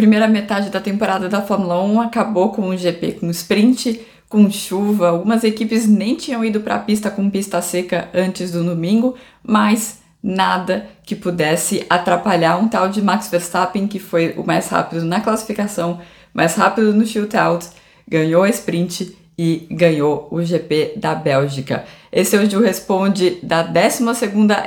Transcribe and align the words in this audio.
Primeira 0.00 0.26
metade 0.26 0.70
da 0.70 0.80
temporada 0.80 1.28
da 1.28 1.42
Fórmula 1.42 1.84
1 1.84 2.00
acabou 2.00 2.52
com 2.52 2.70
um 2.70 2.74
GP 2.74 3.18
com 3.20 3.28
sprint, 3.28 4.00
com 4.30 4.50
chuva. 4.50 5.10
Algumas 5.10 5.44
equipes 5.44 5.86
nem 5.86 6.14
tinham 6.14 6.42
ido 6.42 6.60
para 6.60 6.76
a 6.76 6.78
pista 6.78 7.10
com 7.10 7.28
pista 7.28 7.60
seca 7.60 8.08
antes 8.14 8.50
do 8.50 8.64
domingo, 8.64 9.14
mas 9.42 9.98
nada 10.22 10.88
que 11.04 11.14
pudesse 11.14 11.84
atrapalhar 11.90 12.56
um 12.56 12.66
tal 12.66 12.88
de 12.88 13.02
Max 13.02 13.28
Verstappen, 13.28 13.86
que 13.86 13.98
foi 13.98 14.32
o 14.38 14.42
mais 14.42 14.68
rápido 14.68 15.04
na 15.04 15.20
classificação, 15.20 16.00
mais 16.32 16.54
rápido 16.54 16.94
no 16.94 17.06
shootout, 17.06 17.68
ganhou 18.08 18.42
a 18.42 18.48
sprint 18.48 19.14
e 19.42 19.66
ganhou 19.70 20.28
o 20.30 20.42
GP 20.42 20.92
da 20.96 21.14
Bélgica. 21.14 21.86
Esse 22.12 22.36
é 22.36 22.38
o 22.38 22.44
Gil 22.44 22.60
Responde 22.60 23.38
da 23.42 23.62
12 23.62 24.04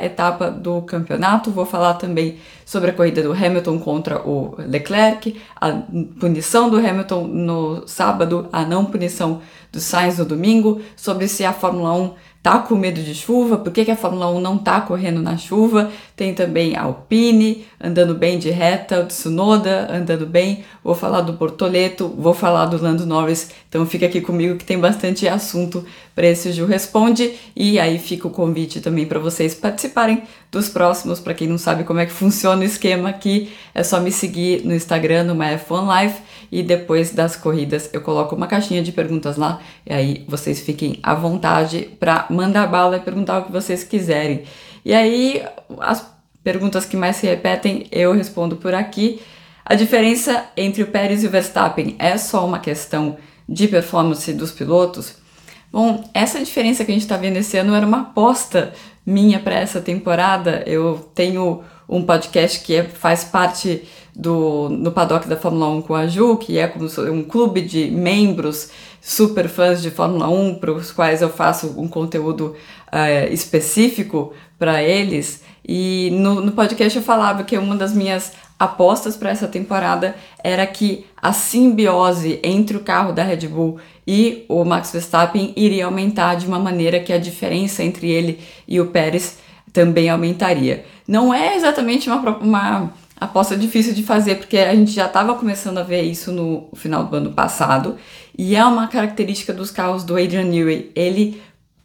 etapa 0.01 0.49
do 0.49 0.81
campeonato. 0.81 1.51
Vou 1.51 1.63
falar 1.63 1.93
também 1.93 2.39
sobre 2.65 2.89
a 2.89 2.93
corrida 2.93 3.21
do 3.21 3.33
Hamilton 3.33 3.77
contra 3.77 4.27
o 4.27 4.55
Leclerc, 4.57 5.39
a 5.61 5.73
punição 6.19 6.71
do 6.71 6.77
Hamilton 6.77 7.27
no 7.27 7.87
sábado, 7.87 8.49
a 8.51 8.65
não 8.65 8.85
punição 8.85 9.41
do 9.71 9.79
Sainz 9.79 10.17
no 10.17 10.25
domingo, 10.25 10.81
sobre 10.95 11.27
se 11.27 11.45
a 11.45 11.53
Fórmula 11.53 11.93
1 11.93 12.13
tá 12.43 12.59
com 12.59 12.75
medo 12.75 13.01
de 13.01 13.15
chuva, 13.15 13.57
por 13.57 13.71
que, 13.71 13.85
que 13.85 13.91
a 13.91 13.95
Fórmula 13.95 14.29
1 14.29 14.41
não 14.41 14.57
tá 14.57 14.81
correndo 14.81 15.21
na 15.21 15.37
chuva. 15.37 15.89
Tem 16.13 16.33
também 16.33 16.75
a 16.75 16.83
Alpine 16.83 17.65
andando 17.81 18.13
bem 18.13 18.37
de 18.37 18.49
reta, 18.49 18.99
o 18.99 19.05
Tsunoda 19.05 19.87
andando 19.89 20.25
bem. 20.25 20.65
Vou 20.83 20.93
falar 20.93 21.21
do 21.21 21.31
Bortoleto, 21.31 22.13
vou 22.17 22.33
falar 22.33 22.65
do 22.65 22.81
Lando 22.83 23.05
Norris. 23.05 23.49
Então 23.69 23.85
fica 23.85 24.07
aqui 24.07 24.19
comigo 24.19 24.57
que 24.57 24.65
tem 24.65 24.77
bastante 24.77 25.25
assunto 25.25 25.85
para 26.13 26.27
esse 26.27 26.51
Gil 26.51 26.67
Responde. 26.67 27.33
E 27.55 27.79
aí 27.79 27.97
fica 27.97 28.27
o 28.27 28.31
convite 28.31 28.81
também 28.81 29.05
para 29.05 29.19
vocês 29.19 29.55
participarem 29.55 30.23
dos 30.51 30.67
próximos. 30.67 31.21
Para 31.21 31.33
quem 31.33 31.47
não 31.47 31.57
sabe 31.57 31.85
como 31.85 32.01
é 32.01 32.05
que 32.05 32.11
funciona 32.11 32.61
o 32.61 32.65
esquema 32.65 33.07
aqui, 33.07 33.53
é 33.73 33.83
só 33.83 34.01
me 34.01 34.11
seguir 34.11 34.65
no 34.65 34.75
Instagram, 34.75 35.23
no 35.23 35.35
F1 35.35 35.85
Live. 35.85 36.15
E 36.51 36.63
depois 36.63 37.11
das 37.11 37.35
corridas 37.35 37.89
eu 37.93 38.01
coloco 38.01 38.35
uma 38.35 38.47
caixinha 38.47 38.81
de 38.81 38.91
perguntas 38.91 39.37
lá. 39.37 39.59
E 39.85 39.93
aí 39.93 40.25
vocês 40.27 40.61
fiquem 40.61 40.99
à 41.01 41.13
vontade 41.13 41.89
para 41.99 42.25
mandar 42.29 42.67
bala 42.67 42.97
e 42.97 42.99
perguntar 42.99 43.39
o 43.39 43.45
que 43.45 43.51
vocês 43.51 43.83
quiserem. 43.83 44.43
E 44.85 44.93
aí, 44.93 45.43
as 45.79 46.05
perguntas 46.43 46.85
que 46.85 46.97
mais 46.97 47.15
se 47.15 47.25
repetem, 47.25 47.87
eu 47.91 48.13
respondo 48.13 48.57
por 48.57 48.73
aqui. 48.73 49.21
A 49.65 49.75
diferença 49.75 50.45
entre 50.57 50.83
o 50.83 50.87
Pérez 50.87 51.23
e 51.23 51.27
o 51.27 51.29
Verstappen 51.29 51.95
é 51.97 52.17
só 52.17 52.45
uma 52.45 52.59
questão 52.59 53.17
de 53.47 53.67
performance 53.67 54.31
dos 54.33 54.51
pilotos? 54.51 55.15
Bom, 55.71 56.03
essa 56.13 56.39
diferença 56.39 56.83
que 56.83 56.91
a 56.91 56.93
gente 56.93 57.03
está 57.03 57.17
vendo 57.17 57.37
esse 57.37 57.57
ano 57.57 57.73
era 57.73 57.85
uma 57.85 58.01
aposta 58.01 58.73
minha 59.05 59.39
para 59.39 59.55
essa 59.55 59.81
temporada. 59.81 60.63
Eu 60.67 61.09
tenho 61.15 61.63
um 61.93 62.03
podcast 62.03 62.59
que 62.61 62.75
é, 62.75 62.83
faz 62.83 63.23
parte 63.23 63.83
do 64.15 64.69
no 64.69 64.91
paddock 64.91 65.27
da 65.27 65.37
Fórmula 65.37 65.69
1 65.69 65.81
com 65.83 65.95
a 65.95 66.07
Ju, 66.07 66.37
que 66.37 66.57
é 66.57 66.67
como 66.67 66.87
um 67.11 67.23
clube 67.23 67.61
de 67.61 67.89
membros 67.89 68.69
super 69.01 69.47
fãs 69.47 69.81
de 69.81 69.91
Fórmula 69.91 70.27
1, 70.27 70.55
para 70.55 70.71
os 70.71 70.91
quais 70.91 71.21
eu 71.21 71.29
faço 71.29 71.75
um 71.77 71.87
conteúdo 71.87 72.55
uh, 72.91 73.33
específico 73.33 74.33
para 74.57 74.81
eles. 74.81 75.43
E 75.67 76.09
no, 76.13 76.41
no 76.41 76.51
podcast 76.51 76.97
eu 76.97 77.03
falava 77.03 77.43
que 77.43 77.57
uma 77.57 77.75
das 77.75 77.93
minhas 77.93 78.33
apostas 78.59 79.17
para 79.17 79.29
essa 79.29 79.47
temporada 79.47 80.15
era 80.43 80.65
que 80.65 81.05
a 81.21 81.33
simbiose 81.33 82.39
entre 82.43 82.77
o 82.77 82.81
carro 82.81 83.11
da 83.11 83.23
Red 83.23 83.47
Bull 83.47 83.77
e 84.05 84.45
o 84.47 84.63
Max 84.63 84.91
Verstappen 84.91 85.53
iria 85.55 85.85
aumentar 85.85 86.35
de 86.35 86.45
uma 86.45 86.59
maneira 86.59 86.99
que 86.99 87.11
a 87.11 87.17
diferença 87.17 87.83
entre 87.83 88.09
ele 88.09 88.39
e 88.67 88.79
o 88.79 88.87
Pérez 88.87 89.37
também 89.71 90.09
aumentaria. 90.09 90.85
Não 91.07 91.33
é 91.33 91.55
exatamente 91.55 92.09
uma, 92.09 92.37
uma 92.37 92.93
aposta 93.19 93.55
difícil 93.55 93.93
de 93.93 94.03
fazer, 94.03 94.35
porque 94.35 94.57
a 94.57 94.75
gente 94.75 94.91
já 94.91 95.05
estava 95.05 95.35
começando 95.35 95.77
a 95.77 95.83
ver 95.83 96.01
isso 96.01 96.31
no 96.31 96.69
final 96.75 97.05
do 97.05 97.15
ano 97.15 97.31
passado, 97.31 97.97
e 98.37 98.55
é 98.55 98.65
uma 98.65 98.87
característica 98.87 99.53
dos 99.53 99.71
carros 99.71 100.03
do 100.03 100.15
Adrian 100.15 100.43
Newey. 100.43 100.91
Ele 100.95 101.41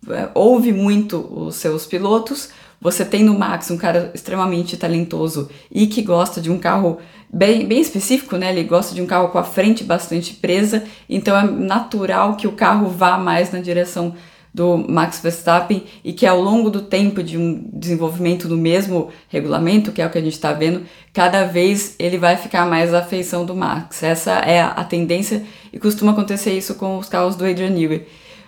é, 0.09 0.29
ouve 0.35 0.73
muito 0.73 1.19
os 1.31 1.57
seus 1.57 1.85
pilotos. 1.85 2.51
Você 2.81 3.05
tem 3.05 3.25
no 3.25 3.37
Max 3.37 3.71
um 3.71 3.77
cara 3.77 4.11
extremamente 4.15 4.77
talentoso 4.77 5.51
e 5.71 5.87
que 5.89 6.01
gosta 6.01 6.41
de 6.41 6.51
um 6.51 6.59
carro 6.59 6.99
bem, 7.33 7.67
bem 7.67 7.81
específico, 7.81 8.37
né? 8.37 8.51
Ele 8.51 8.63
gosta 8.65 8.95
de 8.95 9.03
um 9.03 9.07
carro 9.07 9.29
com 9.29 9.39
a 9.39 9.43
frente 9.43 9.83
bastante 9.83 10.35
presa, 10.35 10.85
então 11.09 11.37
é 11.37 11.43
natural 11.43 12.37
que 12.37 12.47
o 12.47 12.53
carro 12.53 12.89
vá 12.89 13.19
mais 13.19 13.51
na 13.51 13.59
direção 13.59 14.15
do 14.59 14.77
Max 14.77 15.21
Verstappen 15.21 15.85
e 16.03 16.13
que 16.13 16.27
ao 16.27 16.41
longo 16.43 16.69
do 16.69 16.81
tempo 16.81 17.23
de 17.23 17.39
um 17.39 17.71
desenvolvimento 17.73 18.49
do 18.49 18.57
mesmo 18.57 19.09
regulamento, 19.29 19.93
que 19.93 20.03
é 20.03 20.07
o 20.07 20.11
que 20.11 20.19
a 20.19 20.21
gente 20.21 20.33
está 20.33 20.53
vendo, 20.53 20.83
cada 21.15 21.45
vez 21.45 21.95
ele 21.97 22.19
vai 22.19 22.37
ficar 22.37 22.67
mais 22.67 22.93
à 22.93 23.01
feição 23.01 23.47
do 23.47 23.55
Max. 23.55 24.03
Essa 24.03 24.33
é 24.41 24.61
a 24.61 24.83
tendência 24.83 25.45
e 25.73 25.79
costuma 25.79 26.11
acontecer 26.11 26.59
isso 26.59 26.75
com 26.75 26.99
os 26.99 27.09
carros 27.09 27.37
do 27.37 27.47
Adrian 27.47 27.71
Newey. 27.71 28.05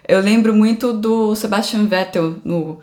Eu 0.08 0.20
lembro 0.20 0.52
muito 0.52 0.92
do 0.92 1.36
Sebastian 1.36 1.86
Vettel 1.86 2.34
no 2.44 2.80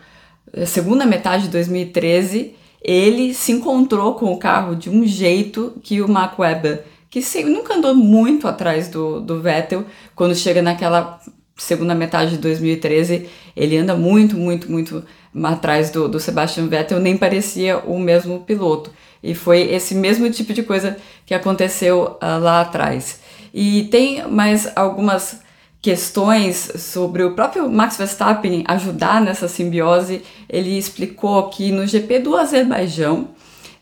eh, 0.54 0.66
segunda 0.66 1.06
metade 1.06 1.44
de 1.44 1.50
2013, 1.50 2.56
ele 2.82 3.34
se 3.34 3.52
encontrou 3.52 4.16
com 4.16 4.32
o 4.32 4.38
carro 4.38 4.74
de 4.74 4.90
um 4.90 5.06
jeito 5.06 5.74
que 5.84 6.02
o 6.02 6.08
Mark 6.08 6.40
Webber, 6.40 6.86
que 7.10 7.22
nunca 7.44 7.74
andou 7.74 7.94
muito 7.94 8.48
atrás 8.48 8.88
do, 8.88 9.20
do 9.20 9.42
Vettel, 9.42 9.84
quando 10.16 10.34
chega 10.34 10.62
naquela 10.62 11.20
segunda 11.58 11.96
metade 11.96 12.32
de 12.32 12.38
2013, 12.38 13.28
ele 13.56 13.78
anda 13.78 13.96
muito, 13.96 14.38
muito, 14.38 14.72
muito 14.72 15.04
atrás 15.44 15.90
do, 15.90 16.08
do 16.08 16.20
Sebastian 16.20 16.68
Vettel, 16.68 17.00
nem 17.00 17.18
parecia 17.18 17.80
o 17.80 18.00
mesmo 18.00 18.40
piloto. 18.42 18.92
E 19.24 19.34
foi 19.34 19.62
esse 19.74 19.96
mesmo 19.96 20.30
tipo 20.30 20.54
de 20.54 20.64
coisa 20.64 20.98
que 21.26 21.34
aconteceu 21.34 22.18
uh, 22.22 22.40
lá 22.40 22.62
atrás. 22.62 23.20
E 23.54 23.86
tem 23.86 24.28
mais 24.28 24.72
algumas 24.76 25.42
questões 25.82 26.72
sobre 26.78 27.24
o 27.24 27.34
próprio 27.34 27.70
Max 27.70 27.98
Verstappen 27.98 28.64
ajudar 28.68 29.20
nessa 29.22 29.48
simbiose. 29.48 30.22
Ele 30.48 30.78
explicou 30.78 31.50
que 31.50 31.72
no 31.72 31.88
GP 31.88 32.20
do 32.20 32.36
Azerbaijão, 32.36 33.30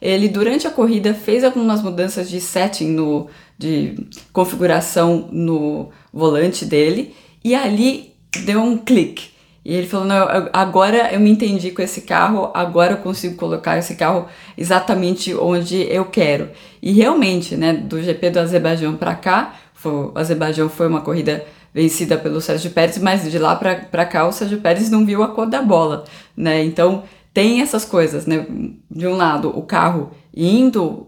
ele 0.02 0.30
durante 0.30 0.68
a 0.68 0.72
corrida 0.72 1.14
fez 1.14 1.44
algumas 1.44 1.82
mudanças 1.82 2.30
de 2.30 2.40
setting 2.40 2.90
no 2.90 3.28
de 3.58 3.96
configuração 4.34 5.30
no 5.32 5.90
volante 6.12 6.66
dele 6.66 7.16
e 7.46 7.54
ali 7.54 8.12
deu 8.44 8.60
um 8.60 8.76
clique. 8.76 9.30
E 9.64 9.72
ele 9.72 9.86
falou: 9.86 10.08
não, 10.08 10.28
agora 10.52 11.14
eu 11.14 11.20
me 11.20 11.30
entendi 11.30 11.70
com 11.70 11.82
esse 11.82 12.02
carro, 12.02 12.50
agora 12.56 12.94
eu 12.94 12.98
consigo 12.98 13.36
colocar 13.36 13.78
esse 13.78 13.96
carro 13.96 14.26
exatamente 14.58 15.32
onde 15.36 15.82
eu 15.84 16.06
quero. 16.06 16.50
E 16.82 16.92
realmente, 16.92 17.56
né, 17.56 17.72
do 17.72 18.02
GP 18.02 18.32
do 18.32 18.40
Azerbaijão 18.40 18.96
para 18.96 19.14
cá, 19.14 19.56
foi, 19.76 19.92
o 19.92 20.12
Azerbaijão 20.16 20.68
foi 20.70 20.88
uma 20.88 21.02
corrida 21.02 21.46
vencida 21.72 22.18
pelo 22.18 22.42
Sérgio 22.42 22.72
Pérez, 22.72 22.98
mas 22.98 23.30
de 23.30 23.38
lá 23.38 23.56
para 23.56 24.06
cá 24.06 24.28
o 24.28 24.32
Sérgio 24.32 24.60
Pérez 24.60 24.90
não 24.90 25.06
viu 25.06 25.22
a 25.22 25.28
cor 25.28 25.46
da 25.46 25.62
bola, 25.62 26.04
né? 26.36 26.64
Então 26.64 27.04
tem 27.32 27.62
essas 27.62 27.86
coisas, 27.86 28.26
né? 28.26 28.48
De 28.90 29.06
um 29.06 29.16
lado, 29.16 29.50
o 29.50 29.62
carro 29.62 30.12
indo 30.36 31.08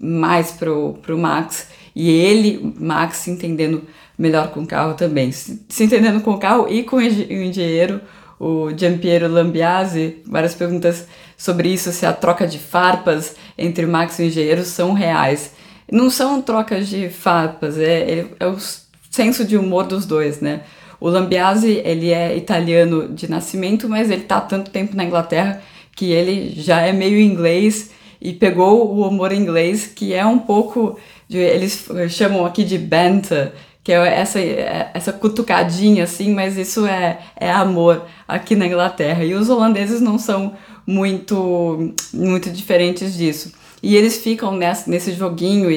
mais 0.00 0.50
pro, 0.50 0.94
pro 1.02 1.16
Max 1.18 1.68
e 1.94 2.08
ele, 2.08 2.74
Max, 2.78 3.28
entendendo 3.28 3.84
melhor 4.20 4.48
com 4.48 4.60
o 4.60 4.66
carro 4.66 4.92
também. 4.92 5.32
Se, 5.32 5.64
se 5.66 5.84
entendendo 5.84 6.20
com 6.20 6.32
o 6.32 6.38
carro 6.38 6.66
e 6.68 6.82
com 6.82 6.96
o 6.96 7.02
engenheiro, 7.02 8.02
o 8.38 8.70
Giampiero 8.76 9.26
Lambiase, 9.28 10.18
várias 10.26 10.54
perguntas 10.54 11.06
sobre 11.38 11.70
isso, 11.70 11.90
se 11.90 12.04
a 12.04 12.12
troca 12.12 12.46
de 12.46 12.58
farpas 12.58 13.34
entre 13.56 13.86
Max 13.86 14.18
e 14.18 14.22
o 14.22 14.26
engenheiro 14.26 14.62
são 14.62 14.92
reais. 14.92 15.52
Não 15.90 16.10
são 16.10 16.42
trocas 16.42 16.88
de 16.88 17.08
farpas, 17.08 17.78
é, 17.78 18.26
é 18.38 18.46
o 18.46 18.58
senso 19.10 19.44
de 19.44 19.56
humor 19.56 19.86
dos 19.86 20.04
dois, 20.04 20.40
né? 20.40 20.60
O 21.00 21.08
Lambiase, 21.08 21.80
ele 21.82 22.12
é 22.12 22.36
italiano 22.36 23.08
de 23.08 23.28
nascimento, 23.28 23.88
mas 23.88 24.10
ele 24.10 24.22
tá 24.22 24.36
há 24.36 24.42
tanto 24.42 24.70
tempo 24.70 24.94
na 24.94 25.04
Inglaterra 25.04 25.62
que 25.96 26.12
ele 26.12 26.50
já 26.54 26.82
é 26.82 26.92
meio 26.92 27.18
inglês 27.18 27.90
e 28.20 28.34
pegou 28.34 28.94
o 28.94 29.08
humor 29.08 29.32
inglês, 29.32 29.86
que 29.86 30.12
é 30.12 30.24
um 30.24 30.38
pouco, 30.38 30.98
de, 31.26 31.38
eles 31.38 31.88
chamam 32.10 32.44
aqui 32.44 32.64
de 32.64 32.76
banter, 32.76 33.52
que 33.82 33.92
é 33.92 34.20
essa, 34.20 34.38
essa 34.38 35.12
cutucadinha 35.12 36.04
assim, 36.04 36.34
mas 36.34 36.56
isso 36.56 36.86
é, 36.86 37.18
é 37.36 37.50
amor 37.50 38.04
aqui 38.28 38.54
na 38.54 38.66
Inglaterra. 38.66 39.24
E 39.24 39.34
os 39.34 39.48
holandeses 39.48 40.00
não 40.00 40.18
são 40.18 40.54
muito, 40.86 41.94
muito 42.12 42.50
diferentes 42.50 43.16
disso. 43.16 43.52
E 43.82 43.96
eles 43.96 44.18
ficam 44.18 44.54
nessa, 44.54 44.90
nesse 44.90 45.12
joguinho 45.12 45.70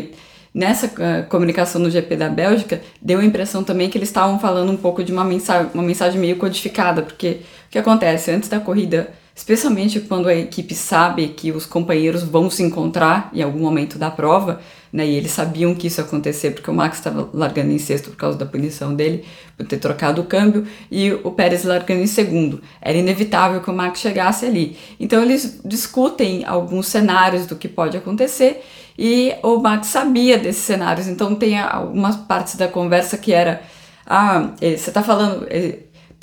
nessa 0.54 0.86
uh, 0.86 1.28
comunicação 1.30 1.82
no 1.82 1.90
GP 1.90 2.16
da 2.16 2.30
Bélgica, 2.30 2.82
deu 3.02 3.20
a 3.20 3.26
impressão 3.26 3.64
também 3.64 3.90
que 3.90 3.98
eles 3.98 4.10
estavam 4.10 4.40
falando 4.40 4.72
um 4.72 4.78
pouco 4.78 5.04
de 5.04 5.12
uma 5.12 5.24
mensagem, 5.24 5.72
uma 5.74 5.82
mensagem 5.82 6.20
meio 6.20 6.36
codificada, 6.36 7.02
porque 7.02 7.40
o 7.68 7.72
que 7.72 7.80
acontece? 7.80 8.30
Antes 8.30 8.50
da 8.50 8.60
corrida, 8.60 9.12
especialmente 9.35 10.00
quando 10.00 10.27
a 10.27 10.35
equipe 10.35 10.75
sabe 10.75 11.30
que 11.30 11.51
os 11.51 11.65
companheiros 11.65 12.24
vão 12.24 12.50
se 12.50 12.62
encontrar 12.62 13.30
em 13.33 13.41
algum 13.41 13.59
momento 13.59 13.97
da 13.97 14.12
prova, 14.12 14.62
né, 14.91 15.07
e 15.07 15.15
eles 15.15 15.31
sabiam 15.31 15.74
que 15.74 15.88
isso 15.88 16.00
ia 16.00 16.06
acontecer 16.06 16.51
porque 16.51 16.69
o 16.69 16.74
Max 16.74 16.97
estava 16.97 17.27
largando 17.33 17.71
em 17.71 17.80
sexto 17.80 18.12
por 18.12 18.15
causa 18.15 18.38
da 18.38 18.45
punição 18.45 18.94
dele, 18.94 19.25
por 19.57 19.65
ter 19.65 19.77
trocado 19.77 20.21
o 20.21 20.25
câmbio, 20.25 20.68
e 20.91 21.12
o 21.12 21.31
Pérez 21.31 21.63
largando 21.63 22.01
em 22.01 22.07
segundo. 22.07 22.62
Era 22.80 22.97
inevitável 22.97 23.59
que 23.62 23.71
o 23.71 23.74
Max 23.74 24.00
chegasse 24.00 24.45
ali. 24.45 24.77
Então 25.00 25.24
eles 25.24 25.59
discutem 25.65 26.45
alguns 26.45 26.88
cenários 26.88 27.47
do 27.47 27.56
que 27.56 27.68
pode 27.68 27.97
acontecer 27.97 28.63
e 28.97 29.33
o 29.41 29.57
Max 29.57 29.88
sabia 29.88 30.38
desses 30.38 30.63
cenários, 30.63 31.07
então 31.07 31.33
tem 31.33 31.57
algumas 31.59 32.15
partes 32.15 32.56
da 32.56 32.68
conversa 32.68 33.18
que 33.18 33.33
era: 33.33 33.62
ah, 34.06 34.51
você 34.59 34.89
está 34.89 35.01
falando. 35.01 35.47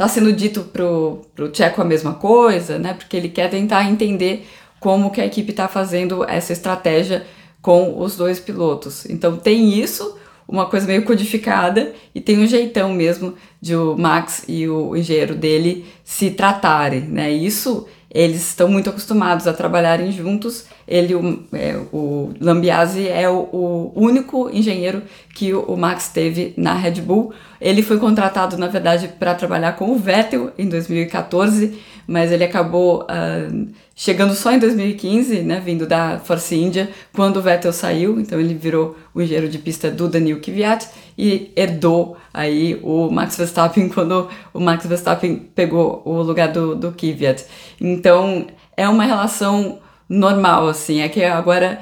Está 0.00 0.08
sendo 0.08 0.32
dito 0.32 0.62
pro, 0.62 1.26
pro 1.34 1.50
Tcheco 1.50 1.82
a 1.82 1.84
mesma 1.84 2.14
coisa, 2.14 2.78
né? 2.78 2.94
Porque 2.94 3.14
ele 3.14 3.28
quer 3.28 3.50
tentar 3.50 3.84
entender 3.84 4.46
como 4.80 5.10
que 5.10 5.20
a 5.20 5.26
equipe 5.26 5.50
está 5.50 5.68
fazendo 5.68 6.24
essa 6.24 6.54
estratégia 6.54 7.26
com 7.60 8.00
os 8.00 8.16
dois 8.16 8.40
pilotos. 8.40 9.04
Então 9.10 9.36
tem 9.36 9.78
isso, 9.78 10.16
uma 10.48 10.64
coisa 10.64 10.86
meio 10.86 11.04
codificada, 11.04 11.92
e 12.14 12.20
tem 12.22 12.38
um 12.38 12.46
jeitão 12.46 12.94
mesmo 12.94 13.34
de 13.60 13.76
o 13.76 13.94
Max 13.94 14.44
e 14.48 14.66
o 14.66 14.96
engenheiro 14.96 15.34
dele 15.34 15.84
se 16.02 16.30
tratarem, 16.30 17.02
né? 17.02 17.30
Isso 17.30 17.86
eles 18.12 18.48
estão 18.48 18.68
muito 18.68 18.90
acostumados 18.90 19.46
a 19.46 19.52
trabalharem 19.52 20.10
juntos. 20.10 20.66
Ele, 20.86 21.14
o, 21.14 21.44
é, 21.52 21.76
o 21.92 22.32
Lambiase 22.40 23.06
é 23.06 23.28
o, 23.28 23.48
o, 23.52 23.92
único 23.94 24.50
engenheiro 24.50 25.02
que 25.32 25.54
o, 25.54 25.60
o 25.60 25.76
Max 25.76 26.08
teve 26.08 26.52
na 26.56 26.74
Red 26.74 27.00
Bull. 27.02 27.32
Ele 27.60 27.82
foi 27.82 27.98
contratado, 27.98 28.58
na 28.58 28.66
verdade, 28.66 29.08
para 29.18 29.34
trabalhar 29.34 29.76
com 29.76 29.92
o 29.92 29.96
Vettel 29.96 30.50
em 30.58 30.68
2014, 30.68 31.78
mas 32.10 32.32
ele 32.32 32.42
acabou 32.42 33.02
uh, 33.04 33.68
chegando 33.94 34.34
só 34.34 34.50
em 34.50 34.58
2015, 34.58 35.42
né, 35.42 35.62
vindo 35.64 35.86
da 35.86 36.18
Force 36.18 36.52
India, 36.56 36.90
quando 37.12 37.36
o 37.36 37.40
Vettel 37.40 37.72
saiu, 37.72 38.18
então 38.18 38.40
ele 38.40 38.52
virou 38.52 38.96
o 39.14 39.22
engenheiro 39.22 39.48
de 39.48 39.58
pista 39.58 39.88
do 39.92 40.08
Daniel 40.08 40.40
Kvyat 40.40 40.88
e 41.16 41.52
herdou 41.54 42.16
aí 42.34 42.80
o 42.82 43.08
Max 43.12 43.36
Verstappen 43.36 43.88
quando 43.94 44.28
o 44.52 44.58
Max 44.58 44.86
Verstappen 44.86 45.36
pegou 45.54 46.02
o 46.04 46.20
lugar 46.20 46.48
do, 46.48 46.74
do 46.74 46.90
Kvyat. 46.90 47.44
Então 47.80 48.44
é 48.76 48.88
uma 48.88 49.04
relação 49.04 49.78
normal, 50.08 50.66
assim, 50.66 51.02
é 51.02 51.08
que 51.08 51.22
agora 51.22 51.78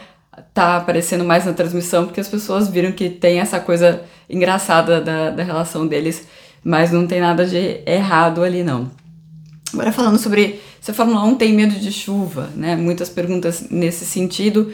tá 0.53 0.77
aparecendo 0.77 1.25
mais 1.25 1.47
na 1.47 1.55
transmissão 1.55 2.05
porque 2.05 2.21
as 2.21 2.29
pessoas 2.29 2.69
viram 2.69 2.93
que 2.93 3.09
tem 3.09 3.41
essa 3.41 3.59
coisa 3.61 4.03
engraçada 4.29 5.01
da, 5.01 5.31
da 5.31 5.43
relação 5.43 5.87
deles, 5.87 6.29
mas 6.63 6.93
não 6.93 7.07
tem 7.07 7.19
nada 7.19 7.47
de 7.47 7.81
errado 7.87 8.45
ali 8.45 8.63
não. 8.63 8.91
Agora 9.73 9.93
falando 9.93 10.19
sobre 10.19 10.61
se 10.81 10.91
a 10.91 10.95
Fórmula 10.95 11.23
1 11.25 11.35
tem 11.37 11.53
medo 11.53 11.75
de 11.75 11.93
chuva, 11.93 12.51
né? 12.55 12.77
Muitas 12.77 13.09
perguntas 13.09 13.67
nesse 13.71 14.05
sentido. 14.05 14.73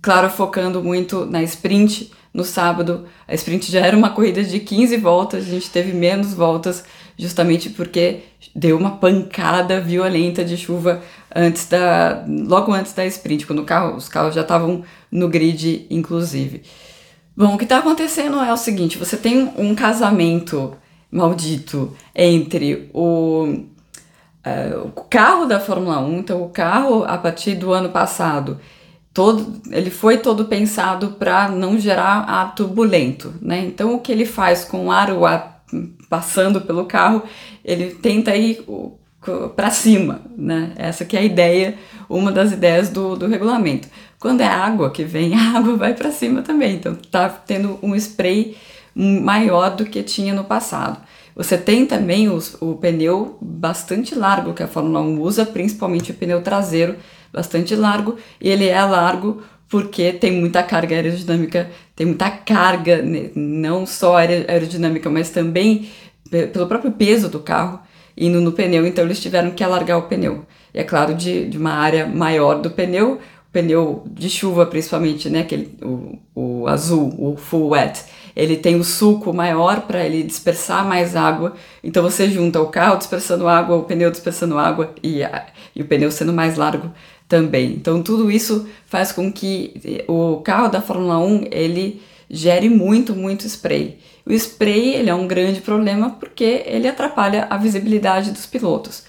Claro, 0.00 0.30
focando 0.30 0.82
muito 0.82 1.26
na 1.26 1.42
sprint 1.42 2.12
no 2.32 2.44
sábado. 2.44 3.06
A 3.26 3.34
sprint 3.34 3.72
já 3.72 3.80
era 3.80 3.96
uma 3.96 4.10
corrida 4.10 4.44
de 4.44 4.60
15 4.60 4.96
voltas, 4.98 5.46
a 5.46 5.50
gente 5.50 5.70
teve 5.70 5.92
menos 5.92 6.34
voltas 6.34 6.84
justamente 7.18 7.70
porque 7.70 8.20
deu 8.54 8.76
uma 8.76 8.98
pancada 8.98 9.80
violenta 9.80 10.44
de 10.44 10.56
chuva 10.56 11.02
antes 11.34 11.66
da 11.66 12.24
logo 12.28 12.72
antes 12.72 12.92
da 12.92 13.06
sprint, 13.06 13.46
quando 13.46 13.64
carro, 13.64 13.96
os 13.96 14.08
carros 14.08 14.34
já 14.34 14.42
estavam 14.42 14.84
no 15.10 15.28
grid 15.28 15.86
inclusive. 15.88 16.62
Bom, 17.34 17.54
o 17.54 17.58
que 17.58 17.64
está 17.64 17.78
acontecendo 17.78 18.38
é 18.40 18.52
o 18.52 18.56
seguinte, 18.56 18.98
você 18.98 19.16
tem 19.16 19.52
um 19.56 19.74
casamento 19.74 20.74
maldito 21.10 21.96
entre 22.14 22.90
o 22.92 23.64
o 24.84 25.02
carro 25.02 25.44
da 25.46 25.58
Fórmula 25.58 25.98
1, 26.00 26.18
então 26.18 26.42
o 26.42 26.48
carro 26.48 27.04
a 27.04 27.18
partir 27.18 27.54
do 27.54 27.72
ano 27.72 27.88
passado, 27.88 28.60
todo, 29.12 29.60
ele 29.70 29.90
foi 29.90 30.18
todo 30.18 30.44
pensado 30.44 31.12
para 31.12 31.48
não 31.48 31.78
gerar 31.78 32.24
ar 32.28 32.54
turbulento, 32.54 33.34
né? 33.40 33.64
Então 33.66 33.94
o 33.94 34.00
que 34.00 34.12
ele 34.12 34.26
faz 34.26 34.64
com 34.64 34.86
o 34.86 34.90
ar, 34.90 35.10
o 35.10 35.26
ar 35.26 35.64
passando 36.08 36.60
pelo 36.60 36.84
carro, 36.84 37.22
ele 37.64 37.94
tenta 37.94 38.36
ir 38.36 38.64
para 39.56 39.70
cima, 39.70 40.20
né? 40.36 40.72
Essa 40.76 41.04
que 41.04 41.16
é 41.16 41.20
a 41.20 41.24
ideia, 41.24 41.74
uma 42.08 42.30
das 42.30 42.52
ideias 42.52 42.88
do, 42.88 43.16
do 43.16 43.26
regulamento. 43.26 43.88
Quando 44.20 44.42
é 44.42 44.46
água 44.46 44.90
que 44.90 45.02
vem, 45.02 45.34
a 45.38 45.58
água 45.58 45.76
vai 45.76 45.94
para 45.94 46.10
cima 46.10 46.42
também. 46.42 46.76
Então 46.76 46.94
tá 47.10 47.28
tendo 47.28 47.78
um 47.82 47.94
spray 47.96 48.56
maior 48.94 49.76
do 49.76 49.84
que 49.84 50.02
tinha 50.02 50.32
no 50.32 50.44
passado. 50.44 51.00
Você 51.36 51.58
tem 51.58 51.84
também 51.84 52.30
os, 52.30 52.56
o 52.62 52.76
pneu 52.76 53.36
bastante 53.42 54.14
largo 54.14 54.54
que 54.54 54.62
a 54.62 54.66
Fórmula 54.66 55.02
1 55.02 55.20
usa, 55.20 55.44
principalmente 55.44 56.10
o 56.10 56.14
pneu 56.14 56.40
traseiro, 56.40 56.96
bastante 57.30 57.76
largo, 57.76 58.16
e 58.40 58.48
ele 58.48 58.66
é 58.66 58.82
largo 58.82 59.42
porque 59.68 60.12
tem 60.14 60.32
muita 60.32 60.62
carga 60.62 60.94
aerodinâmica, 60.94 61.70
tem 61.94 62.06
muita 62.06 62.30
carga, 62.30 63.02
né, 63.02 63.30
não 63.34 63.84
só 63.84 64.16
aerodinâmica, 64.16 65.10
mas 65.10 65.28
também 65.28 65.90
pelo 66.52 66.66
próprio 66.66 66.92
peso 66.92 67.28
do 67.28 67.40
carro 67.40 67.80
indo 68.16 68.40
no 68.40 68.52
pneu, 68.52 68.86
então 68.86 69.04
eles 69.04 69.20
tiveram 69.20 69.50
que 69.50 69.62
alargar 69.62 69.98
o 69.98 70.02
pneu. 70.02 70.46
E 70.72 70.78
é 70.78 70.84
claro, 70.84 71.14
de, 71.14 71.48
de 71.48 71.58
uma 71.58 71.72
área 71.72 72.06
maior 72.06 72.62
do 72.62 72.70
pneu, 72.70 73.20
pneu 73.52 74.04
de 74.10 74.30
chuva 74.30 74.64
principalmente, 74.64 75.28
né, 75.28 75.40
aquele, 75.40 75.76
o, 75.82 76.18
o 76.34 76.66
azul, 76.66 77.14
o 77.18 77.36
full 77.36 77.68
wet, 77.68 78.04
ele 78.36 78.56
tem 78.58 78.76
o 78.76 78.84
suco 78.84 79.32
maior 79.32 79.80
para 79.80 80.04
ele 80.04 80.22
dispersar 80.22 80.84
mais 80.84 81.16
água. 81.16 81.56
Então 81.82 82.02
você 82.02 82.28
junta 82.28 82.60
o 82.60 82.66
carro 82.66 82.98
dispersando 82.98 83.48
água, 83.48 83.76
o 83.76 83.84
pneu 83.84 84.10
dispersando 84.10 84.58
água 84.58 84.94
e, 85.02 85.24
a, 85.24 85.46
e 85.74 85.80
o 85.80 85.86
pneu 85.86 86.10
sendo 86.10 86.34
mais 86.34 86.56
largo 86.56 86.92
também. 87.26 87.72
Então 87.72 88.02
tudo 88.02 88.30
isso 88.30 88.68
faz 88.86 89.10
com 89.10 89.32
que 89.32 90.04
o 90.06 90.36
carro 90.44 90.68
da 90.68 90.82
Fórmula 90.82 91.18
1 91.18 91.46
ele 91.50 92.02
gere 92.28 92.68
muito, 92.68 93.14
muito 93.14 93.46
spray. 93.46 93.98
O 94.26 94.32
spray 94.32 94.94
ele 94.94 95.08
é 95.08 95.14
um 95.14 95.26
grande 95.26 95.62
problema 95.62 96.10
porque 96.10 96.62
ele 96.66 96.88
atrapalha 96.88 97.46
a 97.48 97.56
visibilidade 97.56 98.32
dos 98.32 98.44
pilotos. 98.44 99.04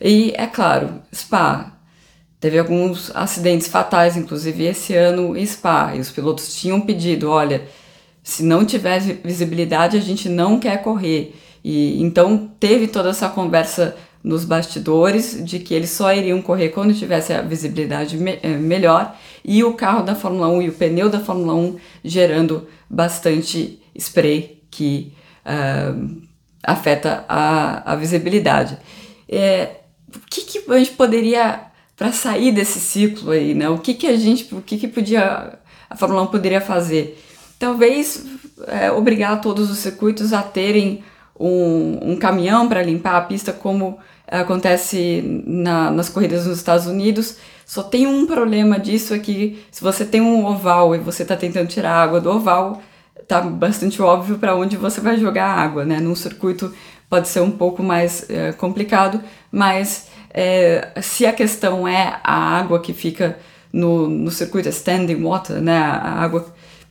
E 0.00 0.32
é 0.36 0.46
claro, 0.46 1.02
Spa 1.14 1.76
teve 2.40 2.58
alguns 2.58 3.14
acidentes 3.14 3.68
fatais, 3.68 4.16
inclusive 4.16 4.64
esse 4.64 4.94
ano 4.94 5.36
em 5.36 5.44
Spa, 5.44 5.92
e 5.94 6.00
os 6.00 6.10
pilotos 6.10 6.54
tinham 6.54 6.80
pedido, 6.80 7.28
olha, 7.28 7.68
se 8.30 8.44
não 8.44 8.64
tiver 8.64 9.00
visibilidade, 9.24 9.96
a 9.96 10.00
gente 10.00 10.28
não 10.28 10.60
quer 10.60 10.80
correr. 10.82 11.34
E 11.64 12.00
então 12.00 12.48
teve 12.60 12.86
toda 12.86 13.10
essa 13.10 13.28
conversa 13.28 13.96
nos 14.22 14.44
bastidores 14.44 15.44
de 15.44 15.58
que 15.58 15.74
eles 15.74 15.90
só 15.90 16.14
iriam 16.14 16.40
correr 16.40 16.68
quando 16.68 16.94
tivesse 16.94 17.32
a 17.32 17.42
visibilidade 17.42 18.16
me 18.16 18.38
eh, 18.42 18.56
melhor 18.56 19.16
e 19.44 19.64
o 19.64 19.72
carro 19.72 20.04
da 20.04 20.14
Fórmula 20.14 20.46
1 20.48 20.62
e 20.62 20.68
o 20.68 20.72
pneu 20.72 21.08
da 21.08 21.18
Fórmula 21.18 21.54
1 21.54 21.76
gerando 22.04 22.68
bastante 22.88 23.82
spray 23.98 24.62
que 24.70 25.12
uh, 25.44 26.22
afeta 26.62 27.24
a, 27.28 27.92
a 27.92 27.96
visibilidade. 27.96 28.78
É, 29.28 29.78
o 30.14 30.20
que, 30.30 30.42
que 30.42 30.70
a 30.70 30.78
gente 30.78 30.92
poderia 30.92 31.62
para 31.96 32.12
sair 32.12 32.52
desse 32.52 32.78
ciclo 32.78 33.32
aí, 33.32 33.54
né? 33.54 33.68
O 33.68 33.78
que, 33.78 33.94
que 33.94 34.06
a 34.06 34.16
gente, 34.16 34.54
o 34.54 34.62
que, 34.62 34.78
que 34.78 34.86
podia 34.86 35.58
a 35.88 35.96
Fórmula 35.96 36.22
1 36.22 36.26
poderia 36.28 36.60
fazer? 36.60 37.18
Talvez 37.60 38.24
é, 38.66 38.90
obrigar 38.90 39.38
todos 39.40 39.70
os 39.70 39.78
circuitos 39.78 40.32
a 40.32 40.42
terem 40.42 41.04
um, 41.38 42.12
um 42.12 42.16
caminhão 42.16 42.66
para 42.66 42.82
limpar 42.82 43.16
a 43.16 43.20
pista, 43.20 43.52
como 43.52 43.98
acontece 44.26 45.22
na, 45.46 45.90
nas 45.90 46.08
corridas 46.08 46.46
nos 46.46 46.56
Estados 46.56 46.86
Unidos. 46.86 47.36
Só 47.66 47.82
tem 47.82 48.06
um 48.06 48.26
problema 48.26 48.78
disso 48.78 49.12
é 49.12 49.18
que 49.18 49.62
se 49.70 49.82
você 49.82 50.04
tem 50.04 50.20
um 50.22 50.44
oval 50.46 50.94
e 50.94 50.98
você 50.98 51.22
está 51.22 51.36
tentando 51.36 51.68
tirar 51.68 51.92
a 51.92 52.02
água 52.02 52.20
do 52.20 52.30
oval, 52.30 52.80
tá 53.28 53.42
bastante 53.42 54.00
óbvio 54.00 54.38
para 54.38 54.56
onde 54.56 54.76
você 54.76 55.00
vai 55.00 55.18
jogar 55.18 55.46
a 55.46 55.54
água, 55.54 55.84
né? 55.84 56.00
Num 56.00 56.14
circuito 56.14 56.72
pode 57.10 57.28
ser 57.28 57.40
um 57.40 57.50
pouco 57.50 57.82
mais 57.82 58.28
é, 58.30 58.52
complicado, 58.52 59.20
mas 59.52 60.08
é, 60.32 60.92
se 61.02 61.26
a 61.26 61.32
questão 61.32 61.86
é 61.86 62.20
a 62.24 62.34
água 62.34 62.80
que 62.80 62.94
fica 62.94 63.38
no, 63.72 64.08
no 64.08 64.30
circuito 64.30 64.68
standing 64.68 65.22
water, 65.22 65.60
né? 65.60 65.76
A 65.76 66.22
água 66.22 66.46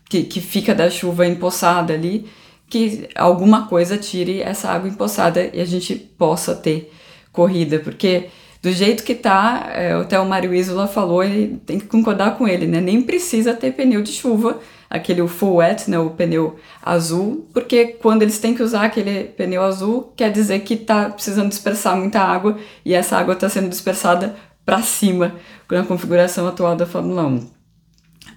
que, 0.10 0.24
que 0.24 0.42
fica 0.42 0.74
da 0.74 0.90
chuva 0.90 1.28
empoçada 1.28 1.94
ali, 1.94 2.26
que 2.68 3.08
alguma 3.16 3.68
coisa 3.68 3.98
tire 3.98 4.42
essa 4.42 4.70
água 4.70 4.90
empoçada 4.90 5.50
e 5.54 5.62
a 5.62 5.66
gente 5.66 5.96
possa 5.96 6.56
ter 6.56 6.92
corrida, 7.32 7.80
porque 7.80 8.30
do 8.62 8.72
jeito 8.72 9.04
que 9.04 9.16
tá, 9.16 9.70
é, 9.74 9.94
até 9.94 10.20
o 10.20 10.26
Mário 10.26 10.54
Isola 10.54 10.88
falou, 10.88 11.24
ele 11.24 11.62
tem 11.66 11.80
que 11.80 11.86
concordar 11.86 12.38
com 12.38 12.48
ele, 12.48 12.68
né? 12.68 12.82
Nem 12.82 13.02
precisa 13.02 13.54
ter 13.54 13.72
pneu 13.72 14.02
de 14.02 14.12
chuva, 14.12 14.60
aquele 14.90 15.26
full 15.28 15.56
wet, 15.56 15.90
né? 15.90 15.98
O 15.98 16.10
pneu 16.10 16.58
azul, 16.82 17.48
porque 17.54 17.86
quando 18.02 18.24
eles 18.24 18.40
têm 18.40 18.54
que 18.54 18.64
usar 18.64 18.84
aquele 18.84 19.26
pneu 19.26 19.64
azul, 19.64 20.12
quer 20.16 20.32
dizer 20.32 20.60
que 20.60 20.76
tá 20.76 21.10
precisando 21.10 21.50
dispersar 21.50 21.96
muita 21.96 22.20
água 22.20 22.58
e 22.84 22.94
essa 22.94 23.18
água 23.18 23.34
está 23.34 23.48
sendo 23.48 23.70
dispersada 23.70 24.36
para 24.66 24.82
cima 24.82 25.36
na 25.72 25.84
configuração 25.84 26.48
atual 26.48 26.76
da 26.76 26.86
Fórmula 26.86 27.26
1. 27.26 27.59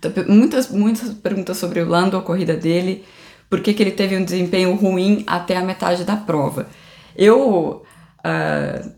Então, 0.05 0.25
muitas, 0.27 0.69
muitas 0.69 1.11
perguntas 1.15 1.57
sobre 1.57 1.81
o 1.81 1.89
Lando, 1.89 2.17
a 2.17 2.23
corrida 2.23 2.57
dele, 2.57 3.05
por 3.49 3.61
que, 3.61 3.73
que 3.73 3.83
ele 3.83 3.93
teve 3.93 4.17
um 4.17 4.25
desempenho 4.25 4.75
ruim 4.75 5.23
até 5.27 5.57
a 5.57 5.63
metade 5.63 6.05
da 6.05 6.17
prova. 6.17 6.67
Eu 7.17 7.83
uh, 8.25 8.93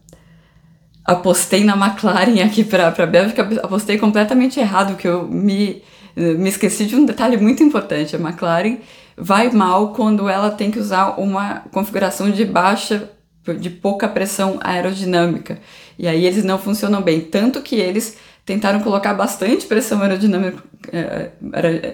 apostei 1.04 1.64
na 1.64 1.76
McLaren 1.76 2.42
aqui 2.42 2.64
para 2.64 2.88
a 2.88 3.06
Bélgica, 3.06 3.42
apostei 3.62 3.98
completamente 3.98 4.58
errado, 4.58 4.96
que 4.96 5.06
eu 5.06 5.28
me, 5.28 5.82
me 6.16 6.48
esqueci 6.48 6.86
de 6.86 6.96
um 6.96 7.04
detalhe 7.04 7.36
muito 7.36 7.62
importante. 7.62 8.16
A 8.16 8.18
McLaren 8.18 8.78
vai 9.16 9.50
mal 9.50 9.92
quando 9.92 10.28
ela 10.28 10.50
tem 10.50 10.70
que 10.70 10.78
usar 10.78 11.20
uma 11.20 11.64
configuração 11.70 12.30
de 12.30 12.44
baixa, 12.44 13.10
de 13.58 13.68
pouca 13.68 14.08
pressão 14.08 14.58
aerodinâmica. 14.62 15.58
E 15.98 16.08
aí 16.08 16.24
eles 16.24 16.44
não 16.44 16.58
funcionam 16.58 17.02
bem. 17.02 17.20
Tanto 17.20 17.60
que 17.60 17.76
eles 17.76 18.16
tentaram 18.44 18.80
colocar 18.80 19.14
bastante 19.14 19.66
pressão 19.66 20.02
aerodinâmica, 20.02 20.62
eh, 20.92 21.30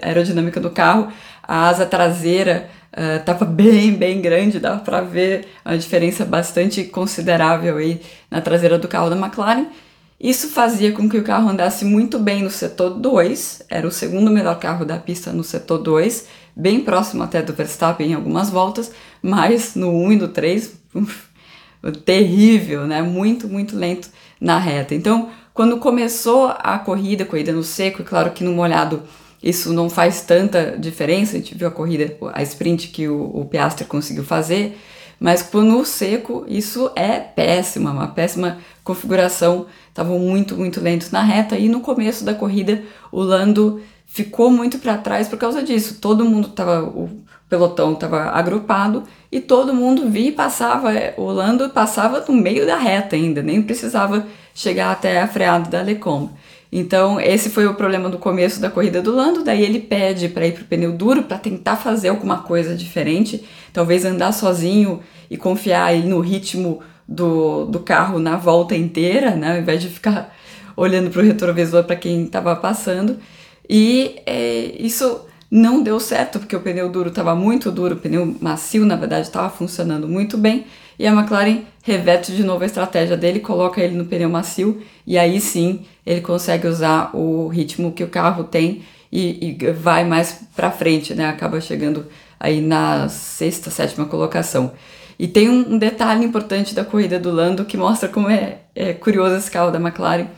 aerodinâmica 0.03 0.61
do 0.61 0.71
carro, 0.71 1.09
a 1.43 1.69
asa 1.69 1.87
traseira 1.87 2.69
estava 3.19 3.45
uh, 3.45 3.49
bem, 3.55 3.95
bem 3.95 4.21
grande, 4.21 4.59
dava 4.59 4.81
para 4.81 5.01
ver 5.01 5.47
a 5.65 5.77
diferença 5.77 6.25
bastante 6.25 6.85
considerável 6.85 7.77
aí 7.77 8.01
na 8.31 8.41
traseira 8.41 8.79
do 8.79 8.89
carro 8.89 9.09
da 9.09 9.17
McLaren. 9.17 9.67
Isso 10.19 10.49
fazia 10.49 10.93
com 10.93 11.09
que 11.09 11.17
o 11.17 11.23
carro 11.23 11.49
andasse 11.49 11.85
muito 11.85 12.19
bem 12.19 12.43
no 12.43 12.51
setor 12.51 12.91
2, 12.91 13.63
era 13.71 13.87
o 13.87 13.91
segundo 13.91 14.31
melhor 14.31 14.59
carro 14.59 14.85
da 14.85 14.99
pista 14.99 15.33
no 15.33 15.43
setor 15.43 15.79
2, 15.79 16.27
bem 16.55 16.81
próximo 16.81 17.23
até 17.23 17.41
do 17.41 17.55
Verstappen 17.55 18.11
em 18.11 18.15
algumas 18.15 18.51
voltas, 18.51 18.93
mas 19.23 19.75
no 19.75 19.91
1 19.91 20.13
e 20.13 20.17
no 20.17 20.29
3, 20.29 20.75
terrível, 22.05 22.87
né? 22.87 23.01
Muito, 23.01 23.49
muito 23.49 23.75
lento 23.75 24.11
na 24.39 24.59
reta. 24.59 24.95
Então, 24.95 25.31
quando 25.53 25.79
começou 25.79 26.55
a 26.59 26.79
corrida, 26.79 27.25
corrida 27.25 27.53
no 27.53 27.63
seco, 27.63 28.03
e 28.03 28.05
claro 28.05 28.31
que 28.31 28.45
no 28.45 28.53
molhado 28.53 29.03
isso 29.43 29.73
não 29.73 29.89
faz 29.89 30.23
tanta 30.23 30.77
diferença, 30.79 31.37
a 31.37 31.41
gente 31.41 31.55
viu 31.55 31.69
a 31.69 31.71
corrida, 31.71 32.17
a 32.33 32.43
sprint 32.43 32.89
que 32.89 33.09
o, 33.09 33.23
o 33.35 33.45
Piastri 33.47 33.87
conseguiu 33.87 34.25
fazer, 34.25 34.79
mas 35.19 35.43
no 35.53 35.85
seco 35.85 36.45
isso 36.49 36.91
é 36.95 37.19
péssima, 37.19 37.91
uma 37.91 38.09
péssima 38.09 38.59
configuração, 38.85 39.67
estavam 39.91 40.19
muito, 40.19 40.57
muito 40.57 40.81
lentos 40.81 41.11
na 41.11 41.23
reta 41.23 41.59
e 41.59 41.69
no 41.69 41.81
começo 41.81 42.25
da 42.25 42.33
corrida 42.33 42.83
o 43.13 43.21
Lando 43.21 43.83
ficou 44.07 44.51
muito 44.51 44.79
para 44.79 44.97
trás 44.97 45.29
por 45.29 45.39
causa 45.39 45.63
disso, 45.63 45.99
todo 46.01 46.25
mundo 46.25 46.49
estava, 46.49 46.83
o 46.83 47.11
pelotão 47.49 47.93
estava 47.93 48.31
agrupado 48.31 49.05
e 49.31 49.41
todo 49.41 49.75
mundo 49.75 50.09
via 50.09 50.29
e 50.29 50.33
passava, 50.33 50.91
o 51.17 51.27
Lando 51.27 51.69
passava 51.71 52.25
no 52.27 52.35
meio 52.35 52.67
da 52.67 52.77
reta 52.77 53.15
ainda, 53.15 53.43
nem 53.43 53.63
precisava 53.63 54.27
chegar 54.55 54.91
até 54.91 55.21
a 55.21 55.29
freada 55.29 55.71
da 55.71 55.83
Lecombe. 55.83 56.31
Então, 56.73 57.21
esse 57.21 57.51
foi 57.51 57.67
o 57.67 57.75
problema 57.75 58.09
do 58.09 58.19
começo 58.19 58.61
da 58.61 58.71
corrida 58.71 59.03
do 59.03 59.13
Lando. 59.13 59.43
Daí 59.43 59.63
ele 59.63 59.81
pede 59.81 60.29
para 60.29 60.47
ir 60.47 60.53
para 60.53 60.63
o 60.63 60.67
pneu 60.67 60.93
duro 60.93 61.25
para 61.25 61.37
tentar 61.37 61.77
fazer 61.77 62.09
alguma 62.09 62.39
coisa 62.39 62.77
diferente, 62.77 63.45
talvez 63.73 64.05
andar 64.05 64.33
sozinho 64.33 65.01
e 65.29 65.37
confiar 65.37 65.95
no 65.97 66.21
ritmo 66.21 66.81
do, 67.11 67.65
do 67.65 67.81
carro 67.81 68.21
na 68.21 68.37
volta 68.37 68.77
inteira, 68.77 69.35
né, 69.35 69.53
ao 69.55 69.59
invés 69.59 69.83
de 69.83 69.89
ficar 69.89 70.33
olhando 70.77 71.11
para 71.11 71.21
o 71.21 71.25
retrovisor 71.25 71.83
para 71.83 71.97
quem 71.97 72.23
estava 72.23 72.55
passando. 72.55 73.19
E 73.69 74.21
é, 74.25 74.77
isso 74.79 75.23
não 75.51 75.83
deu 75.83 75.99
certo, 75.99 76.39
porque 76.39 76.55
o 76.55 76.61
pneu 76.61 76.89
duro 76.89 77.09
estava 77.09 77.35
muito 77.35 77.73
duro, 77.73 77.97
o 77.97 77.99
pneu 77.99 78.37
macio, 78.41 78.87
na 78.87 78.95
verdade, 78.95 79.27
estava 79.27 79.51
funcionando 79.51 80.09
muito 80.09 80.39
bem. 80.39 80.65
E 80.97 81.07
a 81.07 81.13
McLaren 81.13 81.63
reverte 81.83 82.33
de 82.33 82.45
novo 82.45 82.63
a 82.63 82.67
estratégia 82.67 83.17
dele, 83.17 83.41
coloca 83.41 83.81
ele 83.81 83.97
no 83.97 84.05
pneu 84.05 84.29
macio 84.29 84.81
e 85.07 85.19
aí 85.19 85.41
sim 85.41 85.81
ele 86.07 86.21
consegue 86.21 86.69
usar 86.69 87.11
o 87.17 87.49
ritmo 87.49 87.93
que 87.93 88.05
o 88.05 88.09
carro 88.09 88.45
tem 88.45 88.83
e, 89.11 89.57
e 89.59 89.73
vai 89.73 90.05
mais 90.05 90.41
para 90.55 90.71
frente, 90.71 91.15
né? 91.15 91.29
Acaba 91.29 91.61
chegando 91.61 92.07
aí 92.39 92.61
na 92.61 93.09
sexta, 93.09 93.71
sétima 93.71 94.07
colocação. 94.07 94.73
E 95.21 95.29
tem 95.29 95.51
um, 95.51 95.75
um, 95.75 95.79
detalhe 95.79 96.25
importante 96.25 96.75
da 96.75 96.83
corrida 96.83 97.21
do 97.21 97.31
Lando 97.31 97.67
que 97.67 97.77
mostra 97.77 98.09
como 98.09 98.31
é, 98.31 98.61
é 98.75 98.95
curioso 98.95 99.37
esse 99.37 99.51
carro 99.51 99.71
da 99.71 99.79
McLaren. 99.79 100.29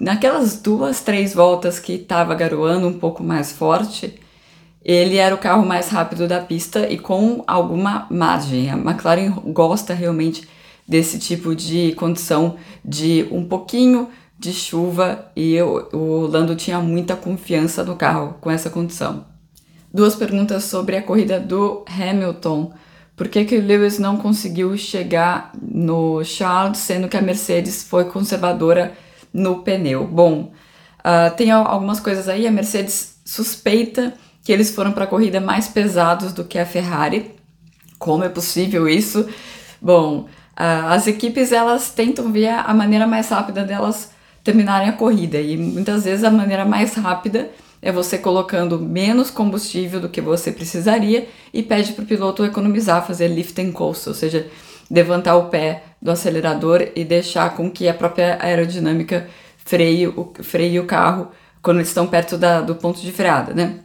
Naquelas 0.00 0.62
duas, 0.62 1.02
três 1.02 1.34
voltas 1.34 1.78
que 1.78 1.92
estava 1.92 2.34
garoando 2.34 2.88
um 2.88 2.98
pouco 2.98 3.22
mais 3.22 3.52
forte, 3.52 4.18
ele 4.82 5.18
era 5.18 5.34
o 5.34 5.38
carro 5.38 5.62
mais 5.66 5.90
rápido 5.90 6.26
da 6.26 6.40
pista 6.40 6.90
e 6.90 6.96
com 6.96 7.44
alguma 7.46 8.06
margem. 8.10 8.70
A 8.70 8.78
McLaren 8.78 9.30
gosta 9.52 9.92
realmente 9.92 10.48
desse 10.88 11.18
tipo 11.18 11.54
de 11.54 11.92
condição 11.92 12.56
de 12.82 13.28
um 13.30 13.44
pouquinho 13.44 14.08
de 14.38 14.54
chuva 14.54 15.30
e 15.36 15.60
o 15.60 16.26
Lando 16.26 16.56
tinha 16.56 16.80
muita 16.80 17.14
confiança 17.14 17.84
no 17.84 17.94
carro 17.94 18.38
com 18.40 18.50
essa 18.50 18.70
condição. 18.70 19.26
Duas 19.92 20.16
perguntas 20.16 20.64
sobre 20.64 20.96
a 20.96 21.02
corrida 21.02 21.38
do 21.38 21.84
Hamilton. 21.86 22.72
Por 23.18 23.26
que, 23.26 23.44
que 23.44 23.58
o 23.58 23.60
Lewis 23.60 23.98
não 23.98 24.16
conseguiu 24.16 24.78
chegar 24.78 25.50
no 25.60 26.22
Charles, 26.24 26.78
sendo 26.78 27.08
que 27.08 27.16
a 27.16 27.20
Mercedes 27.20 27.82
foi 27.82 28.04
conservadora 28.04 28.92
no 29.34 29.64
pneu? 29.64 30.06
Bom, 30.06 30.52
uh, 31.00 31.36
tem 31.36 31.50
algumas 31.50 31.98
coisas 31.98 32.28
aí. 32.28 32.46
A 32.46 32.52
Mercedes 32.52 33.16
suspeita 33.24 34.14
que 34.44 34.52
eles 34.52 34.70
foram 34.70 34.92
para 34.92 35.02
a 35.02 35.08
corrida 35.08 35.40
mais 35.40 35.66
pesados 35.66 36.32
do 36.32 36.44
que 36.44 36.60
a 36.60 36.64
Ferrari. 36.64 37.34
Como 37.98 38.22
é 38.22 38.28
possível 38.28 38.88
isso? 38.88 39.28
Bom, 39.82 40.28
as 40.54 41.08
equipes 41.08 41.50
elas 41.50 41.90
tentam 41.90 42.30
ver 42.30 42.48
a 42.48 42.72
maneira 42.72 43.06
mais 43.06 43.28
rápida 43.28 43.64
delas 43.64 44.12
terminarem 44.44 44.88
a 44.88 44.92
corrida 44.92 45.40
e 45.40 45.56
muitas 45.56 46.04
vezes 46.04 46.22
a 46.24 46.30
maneira 46.30 46.64
mais 46.64 46.94
rápida 46.94 47.50
é 47.80 47.92
você 47.92 48.18
colocando 48.18 48.78
menos 48.78 49.30
combustível 49.30 50.00
do 50.00 50.08
que 50.08 50.20
você 50.20 50.50
precisaria 50.50 51.28
e 51.52 51.62
pede 51.62 51.92
para 51.92 52.04
o 52.04 52.06
piloto 52.06 52.44
economizar, 52.44 53.06
fazer 53.06 53.28
lift 53.28 53.60
and 53.60 53.72
coast, 53.72 54.08
ou 54.08 54.14
seja, 54.14 54.46
levantar 54.90 55.36
o 55.36 55.48
pé 55.48 55.84
do 56.00 56.10
acelerador 56.10 56.88
e 56.94 57.04
deixar 57.04 57.56
com 57.56 57.70
que 57.70 57.88
a 57.88 57.94
própria 57.94 58.38
aerodinâmica 58.40 59.28
freie 59.58 60.08
o, 60.08 60.32
freie 60.40 60.80
o 60.80 60.86
carro 60.86 61.28
quando 61.60 61.78
eles 61.78 61.88
estão 61.88 62.06
perto 62.06 62.38
da, 62.38 62.60
do 62.60 62.74
ponto 62.74 63.00
de 63.00 63.12
freada, 63.12 63.52
né? 63.52 63.80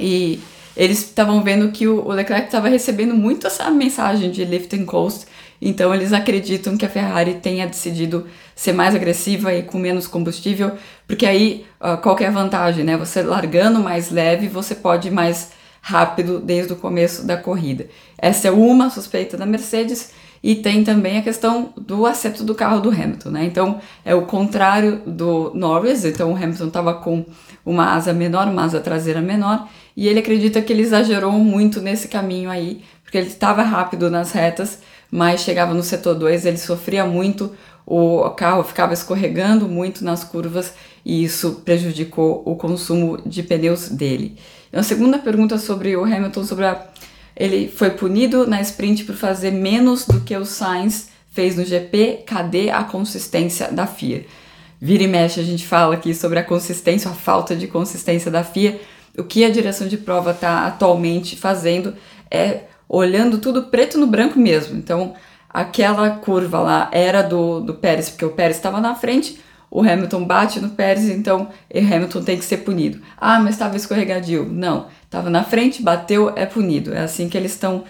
E 0.00 0.40
eles 0.76 0.98
estavam 0.98 1.42
vendo 1.42 1.70
que 1.70 1.86
o, 1.86 2.08
Leclerc 2.08 2.46
estava 2.46 2.68
recebendo 2.68 3.14
muito 3.14 3.46
essa 3.46 3.70
mensagem 3.70 4.30
de 4.30 4.44
lift 4.44 4.74
and 4.74 4.84
coast, 4.84 5.26
então 5.60 5.94
eles 5.94 6.12
acreditam 6.12 6.76
que 6.76 6.84
a 6.84 6.88
Ferrari 6.88 7.34
tenha 7.34 7.66
decidido 7.66 8.26
ser 8.54 8.72
mais 8.72 8.94
agressiva 8.94 9.54
e 9.54 9.62
com 9.62 9.78
menos 9.78 10.06
combustível, 10.06 10.72
porque 11.06 11.24
aí 11.24 11.64
uh, 11.80 11.96
qual 11.98 12.18
é 12.18 12.26
a 12.26 12.30
vantagem, 12.30 12.84
né? 12.84 12.96
Você 12.96 13.22
largando 13.22 13.80
mais 13.80 14.10
leve, 14.10 14.48
você 14.48 14.74
pode 14.74 15.08
ir 15.08 15.10
mais 15.10 15.52
rápido 15.80 16.40
desde 16.40 16.72
o 16.72 16.76
começo 16.76 17.26
da 17.26 17.36
corrida. 17.36 17.86
Essa 18.18 18.48
é 18.48 18.50
uma 18.50 18.90
suspeita 18.90 19.36
da 19.36 19.46
Mercedes 19.46 20.12
e 20.42 20.54
tem 20.54 20.84
também 20.84 21.16
a 21.16 21.22
questão 21.22 21.72
do 21.76 22.04
acerto 22.04 22.44
do 22.44 22.54
carro 22.54 22.80
do 22.80 22.90
Hamilton, 22.90 23.30
né? 23.30 23.44
Então 23.46 23.80
é 24.04 24.14
o 24.14 24.26
contrário 24.26 25.00
do 25.06 25.50
Norris, 25.54 26.04
então 26.04 26.32
o 26.32 26.36
Hamilton 26.36 26.66
estava 26.66 26.92
com 26.92 27.24
uma 27.64 27.94
asa 27.94 28.12
menor, 28.12 28.48
uma 28.48 28.64
asa 28.64 28.80
traseira 28.80 29.20
menor, 29.20 29.68
e 29.96 30.08
ele 30.08 30.18
acredita 30.18 30.60
que 30.60 30.72
ele 30.72 30.82
exagerou 30.82 31.32
muito 31.32 31.80
nesse 31.80 32.08
caminho 32.08 32.50
aí, 32.50 32.82
porque 33.02 33.16
ele 33.16 33.28
estava 33.28 33.62
rápido 33.62 34.10
nas 34.10 34.32
retas, 34.32 34.80
mas 35.10 35.42
chegava 35.42 35.72
no 35.72 35.82
setor 35.82 36.14
2, 36.14 36.46
ele 36.46 36.56
sofria 36.56 37.04
muito, 37.04 37.52
o 37.86 38.28
carro 38.30 38.64
ficava 38.64 38.92
escorregando 38.92 39.68
muito 39.68 40.04
nas 40.04 40.24
curvas 40.24 40.74
e 41.04 41.22
isso 41.22 41.62
prejudicou 41.64 42.42
o 42.44 42.56
consumo 42.56 43.18
de 43.24 43.42
pneus 43.42 43.88
dele. 43.88 44.36
A 44.72 44.82
segunda 44.82 45.18
pergunta 45.18 45.58
sobre 45.58 45.96
o 45.96 46.02
Hamilton, 46.02 46.44
sobre 46.44 46.64
a, 46.64 46.86
ele 47.36 47.68
foi 47.68 47.90
punido 47.90 48.46
na 48.46 48.60
sprint 48.60 49.04
por 49.04 49.14
fazer 49.14 49.50
menos 49.50 50.06
do 50.06 50.20
que 50.20 50.36
o 50.36 50.44
Sainz 50.44 51.10
fez 51.30 51.56
no 51.56 51.64
GP, 51.64 52.22
cadê 52.26 52.70
a 52.70 52.82
consistência 52.84 53.70
da 53.70 53.86
FIA? 53.86 54.24
Vira 54.84 55.02
e 55.02 55.08
mexe 55.08 55.40
a 55.40 55.42
gente 55.42 55.66
fala 55.66 55.94
aqui 55.94 56.14
sobre 56.14 56.38
a 56.38 56.44
consistência, 56.44 57.10
a 57.10 57.14
falta 57.14 57.56
de 57.56 57.66
consistência 57.66 58.30
da 58.30 58.44
FIA, 58.44 58.78
o 59.16 59.24
que 59.24 59.42
a 59.42 59.48
direção 59.48 59.88
de 59.88 59.96
prova 59.96 60.32
está 60.32 60.66
atualmente 60.66 61.38
fazendo 61.38 61.94
é 62.30 62.64
olhando 62.86 63.38
tudo 63.38 63.62
preto 63.62 63.96
no 63.96 64.06
branco 64.06 64.38
mesmo. 64.38 64.76
Então, 64.76 65.14
aquela 65.48 66.10
curva 66.10 66.60
lá 66.60 66.90
era 66.92 67.22
do, 67.22 67.60
do 67.60 67.72
Pérez, 67.72 68.10
porque 68.10 68.26
o 68.26 68.32
Pérez 68.32 68.56
estava 68.58 68.78
na 68.78 68.94
frente, 68.94 69.40
o 69.70 69.80
Hamilton 69.80 70.22
bate 70.22 70.60
no 70.60 70.68
Pérez, 70.68 71.08
então 71.08 71.48
o 71.74 71.78
Hamilton 71.78 72.22
tem 72.22 72.36
que 72.36 72.44
ser 72.44 72.58
punido. 72.58 73.00
Ah, 73.16 73.40
mas 73.40 73.54
estava 73.54 73.78
escorregadio. 73.78 74.44
Não, 74.52 74.88
estava 75.02 75.30
na 75.30 75.44
frente, 75.44 75.82
bateu, 75.82 76.30
é 76.36 76.44
punido. 76.44 76.92
É 76.92 77.00
assim 77.00 77.26
que 77.30 77.38
eles 77.38 77.52
estão 77.52 77.84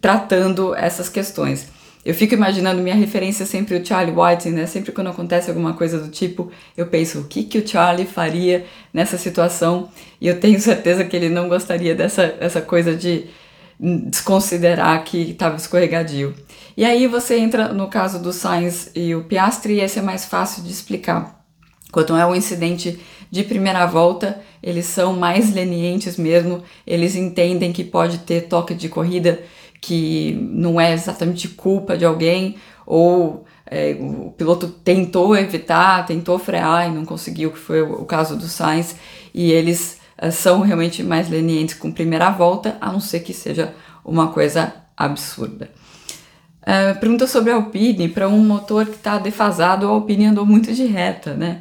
tratando 0.00 0.76
essas 0.76 1.08
questões. 1.08 1.74
Eu 2.06 2.14
fico 2.14 2.34
imaginando, 2.34 2.80
minha 2.80 2.94
referência 2.94 3.44
sempre 3.44 3.74
o 3.76 3.84
Charlie 3.84 4.14
Whiting, 4.16 4.50
né? 4.50 4.64
Sempre 4.66 4.92
quando 4.92 5.10
acontece 5.10 5.50
alguma 5.50 5.72
coisa 5.72 5.98
do 5.98 6.08
tipo, 6.08 6.52
eu 6.76 6.86
penso, 6.86 7.18
o 7.18 7.24
que, 7.24 7.42
que 7.42 7.58
o 7.58 7.66
Charlie 7.66 8.06
faria 8.06 8.64
nessa 8.94 9.18
situação? 9.18 9.90
E 10.20 10.28
eu 10.28 10.38
tenho 10.38 10.60
certeza 10.60 11.04
que 11.04 11.16
ele 11.16 11.28
não 11.28 11.48
gostaria 11.48 11.96
dessa 11.96 12.36
essa 12.38 12.60
coisa 12.60 12.94
de 12.94 13.26
desconsiderar 13.80 15.02
que 15.02 15.32
estava 15.32 15.56
escorregadio. 15.56 16.32
E 16.76 16.84
aí 16.84 17.08
você 17.08 17.38
entra 17.38 17.72
no 17.72 17.88
caso 17.88 18.22
do 18.22 18.32
Sainz 18.32 18.88
e 18.94 19.12
o 19.12 19.24
Piastri, 19.24 19.74
e 19.74 19.80
esse 19.80 19.98
é 19.98 20.02
mais 20.02 20.24
fácil 20.24 20.62
de 20.62 20.70
explicar. 20.70 21.44
Quando 21.90 22.16
é 22.16 22.24
um 22.24 22.36
incidente 22.36 23.00
de 23.32 23.42
primeira 23.42 23.84
volta, 23.84 24.40
eles 24.62 24.86
são 24.86 25.12
mais 25.12 25.52
lenientes 25.52 26.16
mesmo, 26.16 26.62
eles 26.86 27.16
entendem 27.16 27.72
que 27.72 27.82
pode 27.82 28.18
ter 28.18 28.42
toque 28.42 28.74
de 28.74 28.88
corrida 28.88 29.42
que 29.80 30.38
não 30.50 30.80
é 30.80 30.92
exatamente 30.92 31.48
culpa 31.48 31.96
de 31.96 32.04
alguém, 32.04 32.56
ou 32.86 33.44
é, 33.66 33.96
o 33.98 34.32
piloto 34.36 34.68
tentou 34.68 35.36
evitar, 35.36 36.06
tentou 36.06 36.38
frear 36.38 36.88
e 36.88 36.92
não 36.92 37.04
conseguiu, 37.04 37.50
que 37.50 37.58
foi 37.58 37.82
o, 37.82 38.04
caso 38.04 38.36
do 38.36 38.46
Sainz, 38.46 38.96
e 39.34 39.50
eles 39.50 39.98
é, 40.16 40.30
são 40.30 40.60
realmente 40.60 41.02
mais 41.02 41.28
lenientes 41.28 41.74
com 41.74 41.90
primeira 41.90 42.30
volta, 42.30 42.76
a 42.80 42.92
não 42.92 43.00
ser 43.00 43.20
que 43.20 43.34
seja 43.34 43.74
uma 44.04 44.28
coisa 44.28 44.72
absurda. 44.96 45.70
É, 46.62 46.94
pergunta 46.94 47.26
sobre 47.26 47.52
a 47.52 47.56
Alpine, 47.56 48.08
para 48.08 48.28
um 48.28 48.44
motor 48.44 48.86
que 48.86 48.96
está 48.96 49.18
defasado, 49.18 49.86
a 49.86 49.90
Alpine 49.90 50.26
andou 50.26 50.46
muito 50.46 50.72
de 50.72 50.84
reta, 50.84 51.34
né? 51.34 51.60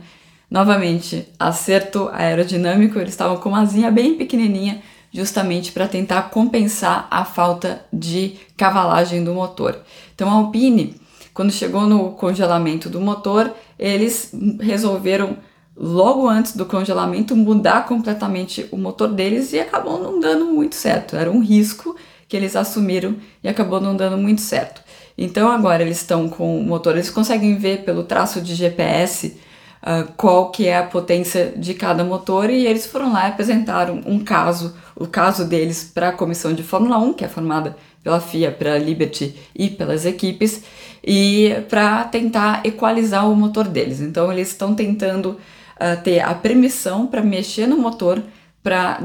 Novamente, 0.49 1.27
acerto 1.39 2.09
aerodinâmico, 2.13 2.97
eles 2.99 3.09
estavam 3.09 3.37
com 3.37 3.49
uma 3.49 3.61
asinha 3.61 3.91
bem 3.91 4.15
pequenininha, 4.15 4.81
justamente 5.15 5.71
para 5.71 5.87
tentar 5.87 6.23
compensar 6.23 7.07
a 7.09 7.23
falta 7.23 7.85
de 7.91 8.35
cavalagem 8.57 9.23
do 9.23 9.33
motor. 9.33 9.79
Então 10.13 10.29
a 10.29 10.33
Alpine, 10.33 10.99
quando 11.33 11.53
chegou 11.53 11.87
no 11.87 12.11
congelamento 12.11 12.89
do 12.89 12.99
motor, 12.99 13.53
eles 13.79 14.33
resolveram 14.59 15.37
logo 15.73 16.27
antes 16.27 16.53
do 16.53 16.65
congelamento 16.65 17.33
mudar 17.33 17.85
completamente 17.85 18.67
o 18.73 18.77
motor 18.77 19.07
deles 19.07 19.53
e 19.53 19.59
acabou 19.59 19.97
não 20.03 20.19
dando 20.19 20.47
muito 20.47 20.75
certo. 20.75 21.15
Era 21.15 21.31
um 21.31 21.39
risco 21.39 21.95
que 22.27 22.35
eles 22.35 22.53
assumiram 22.53 23.15
e 23.41 23.47
acabou 23.47 23.79
não 23.79 23.95
dando 23.95 24.17
muito 24.17 24.41
certo. 24.41 24.81
Então 25.17 25.49
agora 25.49 25.81
eles 25.81 26.01
estão 26.01 26.27
com 26.27 26.59
o 26.59 26.63
motor, 26.63 26.95
eles 26.95 27.09
conseguem 27.09 27.57
ver 27.57 27.85
pelo 27.85 28.03
traço 28.03 28.41
de 28.41 28.53
GPS 28.53 29.37
uh, 29.85 30.11
qual 30.17 30.49
que 30.49 30.67
é 30.67 30.77
a 30.77 30.83
potência 30.83 31.53
de 31.55 31.73
cada 31.75 32.03
motor 32.03 32.49
e 32.49 32.65
eles 32.65 32.85
foram 32.85 33.13
lá 33.13 33.27
e 33.27 33.31
apresentaram 33.31 34.01
um 34.05 34.19
caso, 34.19 34.75
o 34.95 35.05
caso 35.05 35.45
deles 35.45 35.83
para 35.93 36.09
a 36.09 36.13
comissão 36.13 36.53
de 36.53 36.63
Fórmula 36.63 36.97
1, 36.97 37.13
que 37.13 37.23
é 37.23 37.29
formada 37.29 37.77
pela 38.03 38.19
FIA, 38.19 38.51
pela 38.51 38.77
Liberty 38.77 39.35
e 39.55 39.69
pelas 39.69 40.05
equipes, 40.05 40.63
e 41.03 41.55
para 41.69 42.03
tentar 42.05 42.65
equalizar 42.65 43.29
o 43.29 43.35
motor 43.35 43.67
deles. 43.67 44.01
Então 44.01 44.31
eles 44.31 44.49
estão 44.49 44.73
tentando 44.73 45.31
uh, 45.75 46.01
ter 46.03 46.19
a 46.19 46.33
permissão 46.33 47.05
para 47.05 47.21
mexer 47.21 47.67
no 47.67 47.77
motor 47.77 48.21
para 48.63 48.99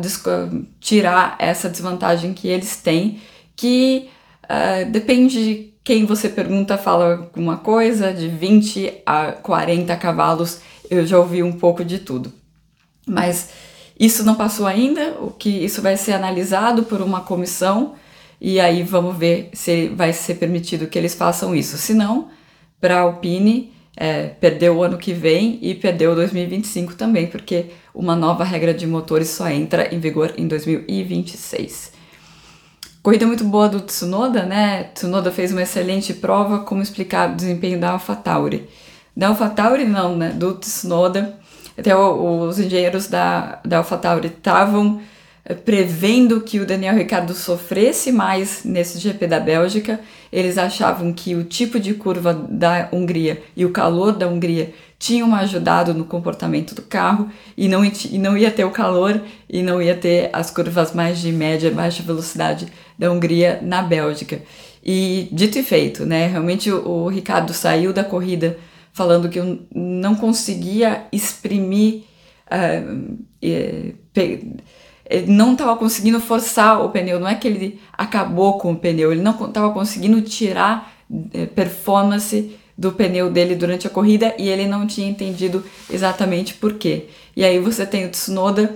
tirar 0.81 1.37
essa 1.39 1.69
desvantagem 1.69 2.33
que 2.33 2.49
eles 2.49 2.77
têm, 2.77 3.21
que 3.55 4.09
uh, 4.45 4.91
depende 4.91 5.45
de 5.45 5.70
quem 5.83 6.05
você 6.05 6.29
pergunta, 6.29 6.77
fala 6.77 7.31
uma 7.35 7.57
coisa, 7.57 8.13
de 8.13 8.29
20 8.29 9.03
a 9.07 9.33
40 9.33 9.97
cavalos 9.97 10.61
eu 10.91 11.07
já 11.07 11.19
ouvi 11.19 11.43
um 11.43 11.53
pouco 11.53 11.85
de 11.85 12.01
tudo. 12.01 12.33
Mas 13.07 13.51
isso 13.99 14.25
não 14.25 14.35
passou 14.35 14.67
ainda, 14.67 15.17
o 15.21 15.31
que 15.31 15.49
isso 15.49 15.81
vai 15.81 15.97
ser 15.97 16.13
analisado 16.13 16.83
por 16.83 17.01
uma 17.01 17.21
comissão 17.21 17.95
e 18.41 18.59
aí 18.59 18.83
vamos 18.83 19.17
ver 19.17 19.51
se 19.53 19.89
vai 19.89 20.13
ser 20.13 20.37
permitido 20.37 20.87
que 20.87 20.99
eles 20.99 21.15
façam 21.15 21.55
isso. 21.55 21.77
Se 21.77 21.93
não, 21.93 22.29
para 22.81 22.97
a 22.97 23.01
Alpine 23.01 23.73
é, 23.97 24.29
perdeu 24.29 24.77
o 24.77 24.83
ano 24.83 24.97
que 24.97 25.13
vem 25.13 25.59
e 25.61 25.75
perdeu 25.75 26.15
2025 26.15 26.95
também, 26.95 27.27
porque 27.27 27.67
uma 27.95 28.17
nova 28.17 28.43
regra 28.43 28.73
de 28.73 28.87
motores 28.87 29.29
só 29.29 29.49
entra 29.51 29.95
em 29.95 29.99
vigor 29.99 30.33
em 30.39 30.49
2026. 30.49 31.90
Corrida 33.03 33.27
muito 33.27 33.45
boa 33.45 33.67
do 33.67 33.81
Tsunoda, 33.81 34.45
né? 34.45 34.85
Tsunoda 34.95 35.33
fez 35.33 35.53
uma 35.53 35.63
excelente 35.63 36.13
prova, 36.13 36.59
como 36.59 36.83
explicar 36.83 37.31
o 37.31 37.35
desempenho 37.35 37.81
da 37.81 37.93
AlphaTauri. 37.93 38.69
Da 39.17 39.29
AlphaTauri 39.29 39.87
não, 39.87 40.15
né? 40.15 40.29
Do 40.29 40.53
Tsunoda. 40.53 41.35
Até 41.79 41.97
os 41.97 42.59
engenheiros 42.59 43.07
da, 43.07 43.59
da 43.65 43.79
AlphaTauri 43.79 44.27
estavam 44.29 45.01
eh, 45.47 45.55
prevendo 45.55 46.43
que 46.43 46.61
o 46.61 46.67
Daniel 46.67 46.95
Ricciardo 46.95 47.33
sofresse 47.33 48.13
mais 48.13 48.65
nesse 48.65 48.99
GP 48.99 49.27
da 49.27 49.41
Bélgica. 49.41 49.99
Eles 50.31 50.59
achavam 50.59 51.11
que 51.11 51.35
o 51.35 51.43
tipo 51.43 51.81
de 51.81 51.95
curva 51.95 52.35
da 52.35 52.91
Hungria 52.93 53.43
e 53.57 53.65
o 53.65 53.71
calor 53.71 54.13
da 54.13 54.29
Hungria 54.29 54.75
tinham 55.01 55.35
ajudado 55.35 55.95
no 55.95 56.05
comportamento 56.05 56.75
do 56.75 56.83
carro 56.83 57.31
e 57.57 57.67
não, 57.69 57.83
e 57.83 58.19
não 58.19 58.37
ia 58.37 58.51
ter 58.51 58.67
o 58.67 58.71
calor 58.71 59.19
e 59.49 59.63
não 59.63 59.81
ia 59.81 59.97
ter 59.97 60.29
as 60.31 60.51
curvas 60.51 60.93
mais 60.93 61.19
de 61.19 61.33
média 61.33 61.71
baixa 61.71 62.03
velocidade 62.03 62.69
da 62.99 63.11
Hungria 63.11 63.61
na 63.63 63.81
Bélgica. 63.81 64.43
E 64.85 65.27
dito 65.33 65.59
e 65.59 65.63
feito, 65.63 66.05
né? 66.05 66.27
Realmente 66.27 66.71
o, 66.71 66.87
o 66.87 67.09
Ricardo 67.09 67.55
saiu 67.55 67.95
da 67.95 68.05
corrida 68.05 68.59
falando 68.93 69.31
que 69.31 69.41
não 69.75 70.15
conseguia 70.15 71.07
exprimir, 71.11 72.03
uh, 72.53 73.19
não 75.27 75.53
estava 75.53 75.77
conseguindo 75.77 76.21
forçar 76.21 76.85
o 76.85 76.91
pneu, 76.91 77.19
não 77.19 77.29
é 77.29 77.35
que 77.35 77.49
ele 77.49 77.81
acabou 77.97 78.59
com 78.59 78.73
o 78.73 78.77
pneu, 78.77 79.13
ele 79.13 79.23
não 79.23 79.33
estava 79.47 79.73
conseguindo 79.73 80.21
tirar 80.21 80.93
eh, 81.33 81.47
performance 81.47 82.55
do 82.81 82.93
pneu 82.93 83.31
dele 83.31 83.55
durante 83.55 83.87
a 83.87 83.91
corrida 83.91 84.35
e 84.39 84.49
ele 84.49 84.67
não 84.67 84.87
tinha 84.87 85.07
entendido 85.07 85.63
exatamente 85.91 86.55
por 86.55 86.73
quê. 86.73 87.09
E 87.37 87.45
aí 87.45 87.59
você 87.59 87.85
tem 87.85 88.07
o 88.07 88.09
Tsunoda 88.09 88.75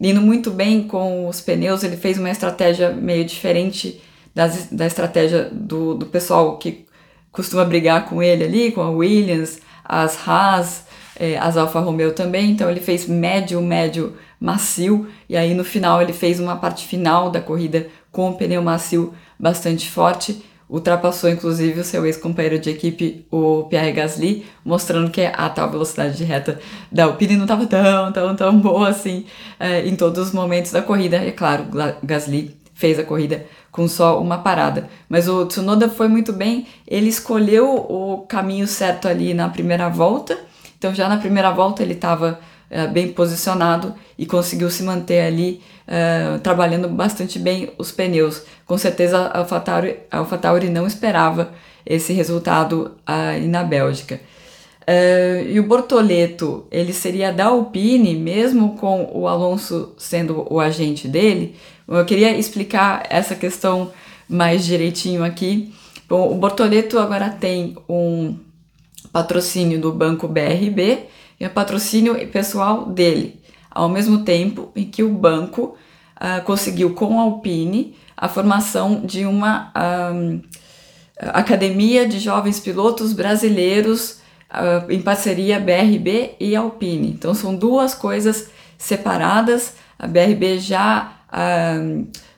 indo 0.00 0.20
muito 0.20 0.52
bem 0.52 0.84
com 0.84 1.26
os 1.26 1.40
pneus, 1.40 1.82
ele 1.82 1.96
fez 1.96 2.16
uma 2.16 2.30
estratégia 2.30 2.90
meio 2.92 3.24
diferente 3.24 4.00
das, 4.32 4.68
da 4.70 4.86
estratégia 4.86 5.50
do, 5.50 5.94
do 5.94 6.06
pessoal 6.06 6.58
que 6.58 6.86
costuma 7.32 7.64
brigar 7.64 8.08
com 8.08 8.22
ele 8.22 8.44
ali, 8.44 8.70
com 8.70 8.82
a 8.82 8.90
Williams, 8.90 9.58
as 9.84 10.16
Haas, 10.28 10.84
é, 11.18 11.36
as 11.36 11.56
Alfa 11.56 11.80
Romeo 11.80 12.12
também, 12.12 12.52
então 12.52 12.70
ele 12.70 12.80
fez 12.80 13.08
médio, 13.08 13.60
médio, 13.60 14.16
macio, 14.38 15.08
e 15.28 15.36
aí 15.36 15.54
no 15.54 15.64
final 15.64 16.00
ele 16.00 16.12
fez 16.12 16.38
uma 16.38 16.54
parte 16.54 16.86
final 16.86 17.30
da 17.30 17.40
corrida 17.40 17.88
com 18.12 18.30
o 18.30 18.34
pneu 18.34 18.62
macio 18.62 19.12
bastante 19.36 19.90
forte, 19.90 20.40
ultrapassou 20.70 21.28
inclusive 21.28 21.80
o 21.80 21.84
seu 21.84 22.06
ex-companheiro 22.06 22.58
de 22.58 22.70
equipe, 22.70 23.26
o 23.30 23.64
Pierre 23.64 23.92
Gasly, 23.92 24.46
mostrando 24.64 25.10
que 25.10 25.22
a 25.22 25.48
tal 25.50 25.70
velocidade 25.70 26.16
de 26.16 26.24
reta 26.24 26.60
da 26.90 27.04
Alpine 27.04 27.36
não 27.36 27.44
estava 27.44 27.66
tão, 27.66 28.12
tão, 28.12 28.36
tão 28.36 28.58
boa 28.58 28.88
assim 28.88 29.26
é, 29.58 29.86
em 29.86 29.96
todos 29.96 30.28
os 30.28 30.32
momentos 30.32 30.70
da 30.70 30.80
corrida, 30.80 31.16
é 31.16 31.32
claro, 31.32 31.66
Gasly 32.02 32.56
fez 32.74 32.98
a 32.98 33.04
corrida 33.04 33.44
com 33.70 33.86
só 33.86 34.20
uma 34.20 34.38
parada. 34.38 34.88
Mas 35.08 35.28
o 35.28 35.44
Tsunoda 35.44 35.88
foi 35.88 36.08
muito 36.08 36.32
bem, 36.32 36.66
ele 36.88 37.08
escolheu 37.08 37.74
o 37.74 38.24
caminho 38.28 38.66
certo 38.66 39.06
ali 39.06 39.34
na 39.34 39.48
primeira 39.48 39.88
volta, 39.88 40.38
então 40.78 40.94
já 40.94 41.08
na 41.08 41.18
primeira 41.18 41.50
volta 41.50 41.82
ele 41.82 41.92
estava 41.92 42.40
uh, 42.70 42.90
bem 42.92 43.12
posicionado 43.12 43.94
e 44.18 44.26
conseguiu 44.26 44.70
se 44.70 44.82
manter 44.82 45.22
ali 45.22 45.60
uh, 45.86 46.38
trabalhando 46.40 46.88
bastante 46.88 47.38
bem 47.38 47.70
os 47.76 47.90
pneus. 47.90 48.42
Com 48.66 48.78
certeza 48.78 49.18
a 49.18 49.38
AlphaTauri, 49.38 49.96
a 50.10 50.18
AlphaTauri 50.18 50.68
não 50.68 50.86
esperava 50.86 51.52
esse 51.84 52.12
resultado 52.12 52.92
aí 53.06 53.46
na 53.46 53.64
Bélgica. 53.64 54.20
Uh, 54.82 55.48
e 55.48 55.60
o 55.60 55.62
Bortoleto, 55.62 56.66
ele 56.70 56.92
seria 56.92 57.32
da 57.32 57.46
Alpine, 57.46 58.14
mesmo 58.14 58.76
com 58.76 59.10
o 59.12 59.28
Alonso 59.28 59.94
sendo 59.96 60.46
o 60.50 60.58
agente 60.58 61.06
dele, 61.06 61.54
eu 61.86 62.04
queria 62.04 62.36
explicar 62.36 63.04
essa 63.10 63.34
questão 63.34 63.90
mais 64.28 64.64
direitinho 64.64 65.24
aqui. 65.24 65.72
Bom, 66.08 66.30
o 66.30 66.34
Bortoleto 66.36 66.98
agora 66.98 67.28
tem 67.30 67.76
um 67.88 68.36
patrocínio 69.12 69.80
do 69.80 69.92
banco 69.92 70.28
BRB 70.28 71.06
e 71.40 71.46
o 71.46 71.50
patrocínio 71.50 72.14
pessoal 72.28 72.84
dele, 72.84 73.40
ao 73.70 73.88
mesmo 73.88 74.22
tempo 74.24 74.70
em 74.76 74.84
que 74.84 75.02
o 75.02 75.08
banco 75.08 75.74
uh, 76.16 76.44
conseguiu 76.44 76.94
com 76.94 77.18
a 77.18 77.22
Alpine 77.22 77.96
a 78.14 78.28
formação 78.28 79.00
de 79.02 79.24
uma 79.24 79.72
um, 80.12 80.42
academia 81.18 82.06
de 82.06 82.18
jovens 82.18 82.60
pilotos 82.60 83.14
brasileiros 83.14 84.20
uh, 84.50 84.90
em 84.90 85.00
parceria 85.00 85.58
BRB 85.58 86.36
e 86.38 86.54
Alpine. 86.54 87.08
Então 87.08 87.32
são 87.32 87.56
duas 87.56 87.94
coisas 87.94 88.50
separadas. 88.76 89.74
A 89.98 90.06
BRB 90.06 90.58
já 90.58 91.16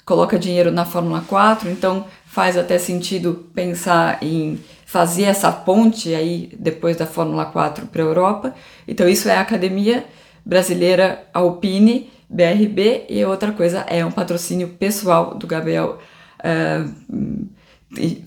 coloca 0.04 0.38
dinheiro 0.38 0.70
na 0.70 0.84
Fórmula 0.84 1.24
4, 1.26 1.70
então 1.70 2.04
faz 2.26 2.58
até 2.58 2.76
sentido 2.76 3.48
pensar 3.54 4.18
em 4.22 4.60
fazer 4.92 5.22
essa 5.22 5.50
ponte 5.50 6.14
aí 6.14 6.50
depois 6.60 6.98
da 6.98 7.06
Fórmula 7.06 7.46
4 7.46 7.86
para 7.86 8.02
a 8.02 8.04
Europa. 8.04 8.54
Então 8.86 9.08
isso 9.08 9.26
é 9.26 9.34
a 9.34 9.40
Academia 9.40 10.04
Brasileira 10.44 11.26
Alpine, 11.32 12.10
BRB, 12.28 13.06
e 13.08 13.24
outra 13.24 13.52
coisa 13.52 13.86
é 13.88 14.04
um 14.04 14.10
patrocínio 14.10 14.68
pessoal 14.68 15.34
do 15.34 15.46
Gabriel, 15.46 15.98
uh, 16.44 17.48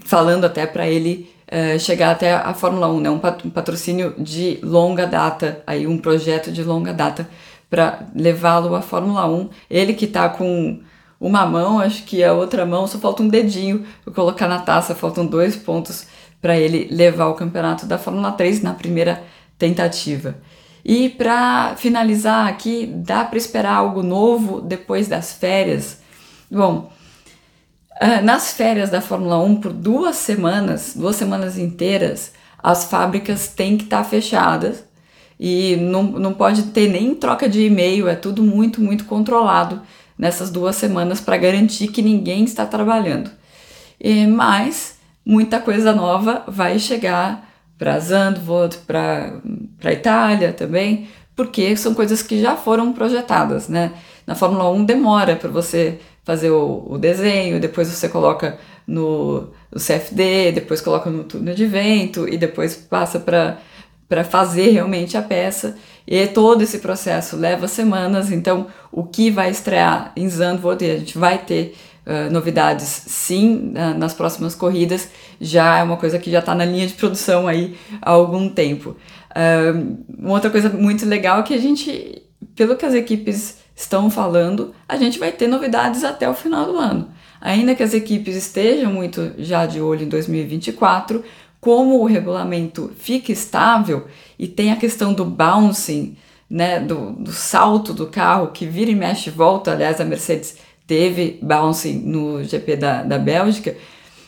falando 0.06 0.46
até 0.46 0.66
para 0.66 0.88
ele 0.88 1.30
uh, 1.52 1.80
chegar 1.80 2.10
até 2.10 2.34
a 2.34 2.52
Fórmula 2.56 2.92
1, 2.92 3.00
né? 3.00 3.10
um 3.12 3.20
patrocínio 3.20 4.16
de 4.18 4.58
longa 4.64 5.06
data, 5.06 5.62
aí 5.68 5.86
um 5.86 6.00
projeto 6.00 6.52
de 6.52 6.64
longa 6.64 6.92
data 6.92 7.30
para 7.70 8.08
levá-lo 8.16 8.74
à 8.74 8.82
Fórmula 8.82 9.28
1. 9.28 9.50
Ele 9.70 9.94
que 9.94 10.06
está 10.06 10.30
com 10.30 10.80
uma 11.20 11.46
mão, 11.46 11.80
acho 11.80 12.04
que 12.06 12.24
a 12.24 12.34
outra 12.34 12.66
mão 12.66 12.88
só 12.88 12.98
falta 12.98 13.22
um 13.22 13.28
dedinho 13.28 13.86
para 14.04 14.12
colocar 14.12 14.48
na 14.48 14.58
taça, 14.58 14.96
faltam 14.96 15.28
dois 15.28 15.56
pontos 15.56 16.08
para 16.46 16.60
ele 16.60 16.88
levar 16.92 17.26
o 17.26 17.34
campeonato 17.34 17.88
da 17.88 17.98
Fórmula 17.98 18.32
3 18.32 18.62
na 18.62 18.76
primeira 18.76 19.24
tentativa. 19.58 20.38
E 20.86 21.10
para 21.10 21.76
finalizar 21.76 22.48
aqui, 22.48 22.86
dá 22.86 23.24
para 23.24 23.40
esperar 23.40 23.74
algo 23.74 24.04
novo 24.04 24.62
depois 24.62 25.08
das 25.08 25.34
férias? 25.34 26.02
Bom, 26.52 26.92
ah, 28.00 28.22
nas 28.22 28.54
férias 28.54 28.92
da 28.92 29.02
Fórmula 29.02 29.40
1, 29.40 29.56
por 29.56 29.74
duas 29.74 30.18
semanas, 30.18 30.94
duas 30.96 31.16
semanas 31.16 31.58
inteiras, 31.58 32.34
as 32.62 32.84
fábricas 32.84 33.48
têm 33.48 33.76
que 33.76 33.86
estar 33.86 34.04
tá 34.04 34.08
fechadas 34.08 34.84
e 35.40 35.76
não, 35.78 36.04
não 36.04 36.32
pode 36.36 36.62
ter 36.66 36.88
nem 36.88 37.16
troca 37.16 37.50
de 37.50 37.66
e-mail, 37.66 38.08
é 38.08 38.16
tudo 38.16 38.44
muito, 38.44 38.80
muito 38.80 39.06
controlado 39.06 39.82
nessas 40.16 40.52
duas 40.52 40.76
semanas 40.76 41.20
para 41.20 41.38
garantir 41.38 41.88
que 41.88 42.04
ninguém 42.04 42.44
está 42.44 42.68
trabalhando. 42.68 43.32
E, 44.00 44.28
mas 44.28 44.95
muita 45.26 45.60
coisa 45.60 45.94
nova 45.94 46.44
vai 46.48 46.78
chegar 46.78 47.50
para 47.78 48.00
Zandvoort, 48.00 48.78
para 48.88 49.34
a 49.84 49.92
Itália 49.92 50.54
também, 50.54 51.10
porque 51.36 51.76
são 51.76 51.94
coisas 51.94 52.22
que 52.22 52.42
já 52.42 52.56
foram 52.56 52.94
projetadas, 52.94 53.68
né? 53.68 53.92
Na 54.26 54.36
Fórmula 54.36 54.72
1 54.72 54.86
demora 54.86 55.36
para 55.36 55.50
você 55.50 56.00
fazer 56.24 56.50
o, 56.50 56.86
o, 56.88 56.98
desenho, 56.98 57.60
depois 57.60 57.88
você 57.88 58.10
coloca 58.10 58.58
no, 58.88 59.52
no 59.72 59.80
CFD, 59.80 60.54
depois 60.54 60.82
coloca 60.82 61.10
no 61.10 61.24
túnel 61.24 61.54
de 61.54 61.66
vento 61.68 62.28
e 62.28 62.38
depois 62.38 62.76
passa 62.76 63.20
para 63.20 64.24
fazer 64.24 64.70
realmente 64.70 65.18
a 65.18 65.22
peça. 65.22 65.76
E 66.08 66.26
todo 66.28 66.62
esse 66.62 66.80
processo 66.80 67.36
leva 67.36 67.68
semanas, 67.68 68.32
então 68.32 68.68
o 68.92 69.04
que 69.04 69.30
vai 69.30 69.50
estrear 69.50 70.12
em 70.16 70.30
Zandvoort, 70.30 70.84
e 70.84 70.92
a 70.92 70.98
gente 70.98 71.18
vai 71.18 71.38
ter 71.38 71.76
uh, 72.06 72.32
novidades 72.32 73.04
sim 73.08 73.74
uh, 73.76 73.98
nas 73.98 74.14
próximas 74.14 74.56
corridas, 74.56 75.10
já 75.40 75.80
é 75.80 75.84
uma 75.84 75.98
coisa 75.98 76.20
que 76.20 76.32
já 76.32 76.40
está 76.40 76.54
na 76.54 76.66
linha 76.66 76.88
de 76.88 76.94
produção 76.94 77.48
aí 77.48 77.76
há 78.02 78.12
algum 78.12 78.50
tempo. 78.50 78.96
Uh, 79.32 79.98
uma 80.18 80.34
outra 80.34 80.50
coisa 80.50 80.70
muito 80.70 81.06
legal 81.06 81.40
é 81.40 81.44
que 81.44 81.54
a 81.54 81.60
gente, 81.60 82.22
pelo 82.56 82.76
que 82.76 82.86
as 82.86 82.94
equipes 82.94 83.58
estão 83.76 84.10
falando, 84.10 84.74
a 84.88 84.96
gente 84.96 85.20
vai 85.20 85.32
ter 85.32 85.48
novidades 85.48 86.04
até 86.04 86.30
o 86.30 86.34
final 86.34 86.66
do 86.66 86.78
ano. 86.78 87.10
Ainda 87.42 87.76
que 87.76 87.84
as 87.84 87.94
equipes 87.94 88.36
estejam 88.36 88.92
muito 88.92 89.34
já 89.38 89.66
de 89.66 89.82
olho 89.82 90.04
em 90.04 90.10
2024, 90.10 91.24
como 91.60 92.00
o 92.00 92.06
regulamento 92.06 92.92
fica 92.98 93.32
estável 93.32 94.08
e 94.38 94.48
tem 94.48 94.72
a 94.72 94.76
questão 94.76 95.14
do 95.14 95.26
bouncing, 95.26 96.16
né, 96.50 96.80
do, 96.80 97.12
do 97.14 97.32
salto 97.32 97.94
do 97.94 98.08
carro 98.08 98.52
que 98.52 98.66
vira 98.66 98.92
e 98.92 98.96
mexe 98.96 99.30
e 99.30 99.34
volta, 99.34 99.72
aliás, 99.72 100.00
a 100.00 100.06
Mercedes 100.06 100.58
teve 100.88 101.40
bouncing 101.42 102.00
no 102.00 102.44
GP 102.44 102.76
da, 102.76 103.04
da 103.04 103.18
Bélgica, 103.18 103.76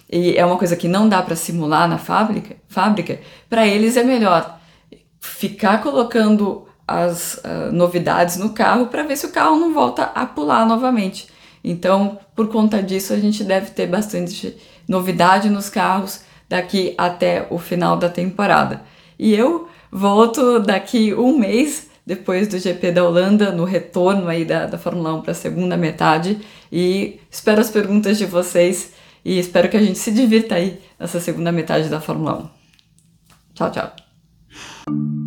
e 0.10 0.38
é 0.38 0.46
uma 0.46 0.58
coisa 0.58 0.76
que 0.76 0.88
não 0.88 1.10
dá 1.10 1.22
para 1.22 1.36
simular 1.36 1.88
na 1.88 1.98
fábrica, 1.98 2.56
fábrica 2.68 3.20
para 3.50 3.68
eles 3.68 3.98
é 3.98 4.04
melhor 4.04 4.58
ficar 5.20 5.82
colocando 5.82 6.68
as 6.88 7.36
uh, 7.36 7.72
novidades 7.72 8.38
no 8.38 8.52
carro 8.52 8.88
para 8.88 9.04
ver 9.04 9.18
se 9.18 9.26
o 9.26 9.32
carro 9.32 9.58
não 9.58 9.74
volta 9.74 10.04
a 10.04 10.26
pular 10.26 10.66
novamente. 10.66 11.28
Então, 11.64 12.18
por 12.34 12.48
conta 12.48 12.82
disso, 12.82 13.12
a 13.12 13.18
gente 13.18 13.44
deve 13.44 13.72
ter 13.72 13.88
bastante 13.88 14.56
novidade 14.88 15.50
nos 15.50 15.70
carros 15.70 16.22
daqui 16.48 16.96
até 16.98 17.46
o 17.50 17.58
final 17.58 17.98
da 17.98 18.08
temporada. 18.08 18.84
E 19.20 19.36
eu 19.36 19.68
volto 19.92 20.60
daqui 20.60 21.14
um 21.14 21.38
mês, 21.38 21.90
depois 22.08 22.48
do 22.48 22.58
GP 22.58 22.94
da 22.94 23.04
Holanda, 23.04 23.52
no 23.52 23.66
retorno 23.66 24.30
aí 24.30 24.46
da, 24.46 24.66
da 24.66 24.78
Fórmula 24.78 25.14
1 25.16 25.22
para 25.24 25.32
a 25.32 25.36
segunda 25.36 25.76
metade. 25.76 26.40
E 26.72 27.20
espero 27.30 27.60
as 27.60 27.70
perguntas 27.70 28.18
de 28.18 28.26
vocês 28.26 28.94
e 29.26 29.38
espero 29.38 29.68
que 29.68 29.76
a 29.76 29.84
gente 29.84 30.00
se 30.00 30.10
divirta 30.10 30.56
aí 30.56 30.80
nessa 30.98 31.20
segunda 31.20 31.52
metade 31.52 31.90
da 31.90 32.00
Fórmula 32.00 32.38
1. 32.38 32.50
Tchau, 33.56 33.72
tchau. 33.72 35.27